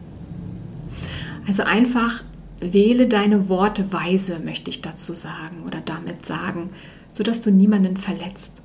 Also 1.47 1.65
einfach 1.65 2.23
wähle 2.63 3.07
deine 3.07 3.49
Worte 3.49 3.93
weise, 3.93 4.39
möchte 4.39 4.71
ich 4.71 4.83
dazu 4.83 5.15
sagen 5.15 5.65
oder 5.67 5.81
damit 5.81 6.27
sagen, 6.27 6.71
sodass 7.09 7.41
du 7.41 7.51
niemanden 7.51 7.97
verletzt. 7.97 8.63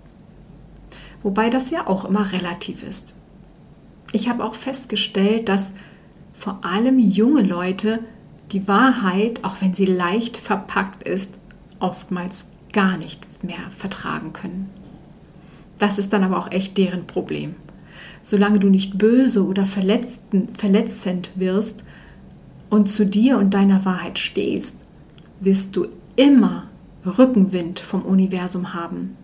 Wobei 1.24 1.50
das 1.50 1.72
ja 1.72 1.88
auch 1.88 2.06
immer 2.06 2.32
relativ 2.32 2.84
ist 2.84 3.14
ich 4.12 4.30
habe 4.30 4.44
auch 4.44 4.56
festgestellt, 4.56 5.50
dass 5.50 5.74
vor 6.34 6.60
allem 6.64 7.00
junge 7.00 7.42
Leute 7.42 8.00
die 8.52 8.68
Wahrheit, 8.68 9.44
auch 9.44 9.58
wenn 9.60 9.74
sie 9.74 9.86
leicht 9.86 10.38
verpackt 10.38 11.08
ist, 11.08 11.34
oftmals 11.80 12.50
gar 12.72 12.98
nicht 12.98 13.44
mehr 13.44 13.70
vertragen 13.70 14.34
können. 14.34 14.70
Das 15.80 16.00
ist 16.00 16.14
dann 16.14 16.24
aber 16.24 16.40
auch 16.40 16.52
echt 16.52 16.78
deren 16.78 17.06
Problem. 17.06 17.56
Solange 18.24 18.60
du 18.60 18.70
nicht 18.70 18.98
böse 18.98 19.46
oder 19.46 19.66
verletzend 19.66 21.32
wirst 21.36 21.84
und 22.70 22.90
zu 22.90 23.06
dir 23.06 23.38
und 23.38 23.54
deiner 23.54 23.86
Wahrheit 23.86 24.20
stehst, 24.20 24.78
wirst 25.40 25.76
du 25.76 25.88
immer 26.16 26.68
Rückenwind 27.06 27.80
vom 27.80 28.02
Universum 28.02 28.74
haben. 28.74 29.16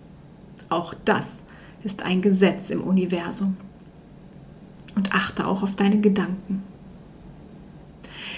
Auch 0.69 0.93
das 1.05 1.43
ist 1.83 2.03
ein 2.03 2.21
Gesetz 2.21 2.69
im 2.69 2.81
Universum 2.81 3.57
und 4.95 5.13
achte 5.13 5.47
auch 5.47 5.63
auf 5.63 5.75
deine 5.75 5.99
Gedanken. 5.99 6.63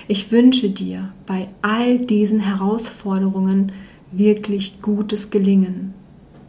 Ich 0.07 0.31
wünsche 0.31 0.69
dir 0.69 1.11
bei 1.25 1.47
all 1.61 1.99
diesen 1.99 2.39
Herausforderungen 2.39 3.71
wirklich 4.11 4.81
gutes 4.81 5.31
Gelingen. 5.31 5.93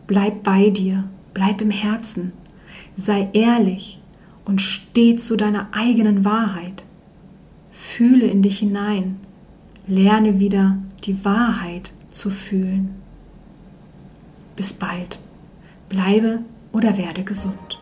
Bleib 0.06 0.42
bei 0.42 0.70
dir, 0.70 1.04
bleib 1.34 1.60
im 1.60 1.70
Herzen, 1.70 2.32
sei 2.96 3.28
ehrlich 3.32 3.98
und 4.44 4.60
steh 4.60 5.16
zu 5.16 5.36
deiner 5.36 5.68
eigenen 5.72 6.24
Wahrheit. 6.24 6.84
Fühle 7.96 8.26
in 8.26 8.42
dich 8.42 8.58
hinein, 8.58 9.16
lerne 9.86 10.38
wieder 10.38 10.76
die 11.04 11.24
Wahrheit 11.24 11.94
zu 12.10 12.28
fühlen. 12.28 12.90
Bis 14.54 14.74
bald, 14.74 15.18
bleibe 15.88 16.40
oder 16.72 16.98
werde 16.98 17.24
gesund. 17.24 17.78